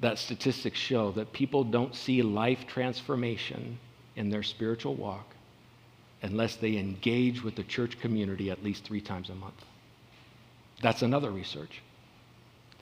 that 0.00 0.18
statistics 0.18 0.78
show 0.78 1.12
that 1.12 1.32
people 1.32 1.64
don't 1.64 1.94
see 1.94 2.22
life 2.22 2.66
transformation 2.66 3.78
in 4.16 4.30
their 4.30 4.42
spiritual 4.42 4.94
walk 4.94 5.26
unless 6.22 6.56
they 6.56 6.76
engage 6.76 7.42
with 7.42 7.54
the 7.54 7.62
church 7.64 8.00
community 8.00 8.50
at 8.50 8.64
least 8.64 8.84
three 8.84 9.00
times 9.00 9.28
a 9.28 9.34
month. 9.34 9.62
That's 10.82 11.02
another 11.02 11.30
research. 11.30 11.82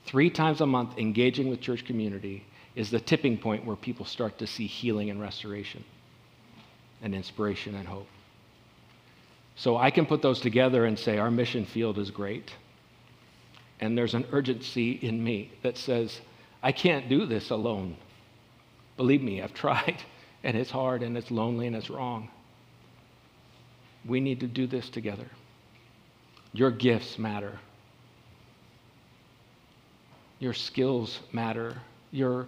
Three 0.07 0.31
times 0.31 0.61
a 0.61 0.67
month, 0.67 0.99
engaging 0.99 1.49
with 1.49 1.61
church 1.61 1.85
community 1.85 2.45
is 2.75 2.91
the 2.91 3.01
tipping 3.01 3.39
point 3.39 3.65
where 3.65 3.77
people 3.77 4.07
start 4.07 4.39
to 4.39 4.47
see 4.47 4.67
healing 4.67 5.11
and 5.11 5.21
restoration 5.21 5.85
and 7.03 7.15
inspiration 7.15 7.75
and 7.75 7.87
hope. 7.87 8.07
So 9.57 9.77
I 9.77 9.91
can 9.91 10.07
put 10.07 10.23
those 10.23 10.41
together 10.41 10.85
and 10.87 10.99
say 10.99 11.19
our 11.19 11.31
mission 11.31 11.67
field 11.67 11.99
is 11.99 12.11
great. 12.11 12.53
And 13.81 13.99
there's 13.99 14.15
an 14.15 14.27
urgency 14.33 14.93
in 14.93 15.23
me 15.23 15.51
that 15.63 15.77
says, 15.77 16.21
I 16.63 16.73
can't 16.73 17.09
do 17.09 17.27
this 17.27 17.51
alone. 17.51 17.97
Believe 18.97 19.23
me, 19.23 19.43
I've 19.43 19.55
tried, 19.67 20.03
and 20.45 20.57
it's 20.57 20.71
hard, 20.71 21.03
and 21.03 21.17
it's 21.17 21.31
lonely, 21.31 21.67
and 21.67 21.77
it's 21.77 21.91
wrong. 21.91 22.29
We 24.05 24.21
need 24.21 24.41
to 24.41 24.47
do 24.47 24.67
this 24.67 24.89
together. 24.89 25.27
Your 26.53 26.71
gifts 26.71 27.19
matter. 27.19 27.59
Your 30.39 30.53
skills 30.53 31.21
matter. 31.33 31.77
Your 32.11 32.47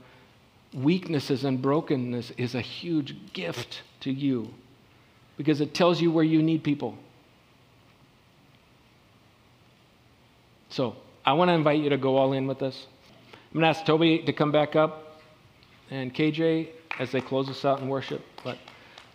weaknesses 0.75 1.45
and 1.45 1.63
brokenness 1.63 2.33
is 2.37 2.55
a 2.55 2.61
huge 2.61 3.15
gift 3.33 3.83
to 4.01 4.11
you 4.11 4.49
because 5.37 5.61
it 5.61 5.75
tells 5.75 6.01
you 6.01 6.11
where 6.11 6.25
you 6.25 6.43
need 6.43 6.65
people. 6.65 6.97
So, 10.71 10.97
I 11.25 11.33
want 11.35 11.49
to 11.49 11.53
invite 11.55 11.81
you 11.81 11.91
to 11.91 11.97
go 11.97 12.17
all 12.17 12.33
in 12.33 12.47
with 12.47 12.63
us. 12.63 12.87
I'm 13.33 13.61
going 13.61 13.73
to 13.73 13.79
ask 13.79 13.87
Toby 13.87 14.25
to 14.25 14.33
come 14.33 14.51
back 14.51 14.75
up 14.75 15.21
and 15.91 16.13
KJ 16.13 16.69
as 16.99 17.11
they 17.11 17.21
close 17.21 17.49
us 17.49 17.65
out 17.65 17.81
in 17.81 17.89
worship. 17.89 18.23
But 18.43 18.59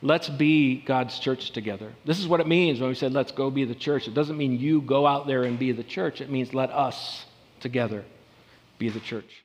let's 0.01 0.29
be 0.29 0.81
God's 0.81 1.19
church 1.19 1.51
together. 1.51 1.93
This 2.05 2.19
is 2.19 2.27
what 2.27 2.39
it 2.39 2.47
means 2.47 2.79
when 2.79 2.89
we 2.89 2.95
said, 2.95 3.13
let's 3.13 3.31
go 3.31 3.49
be 3.49 3.65
the 3.65 3.75
church. 3.75 4.07
It 4.07 4.13
doesn't 4.13 4.37
mean 4.37 4.59
you 4.59 4.81
go 4.81 5.05
out 5.07 5.27
there 5.27 5.43
and 5.43 5.57
be 5.57 5.71
the 5.71 5.83
church, 5.83 6.21
it 6.21 6.29
means 6.29 6.53
let 6.53 6.71
us 6.71 7.25
together 7.59 8.05
be 8.77 8.89
the 8.89 8.99
church. 8.99 9.43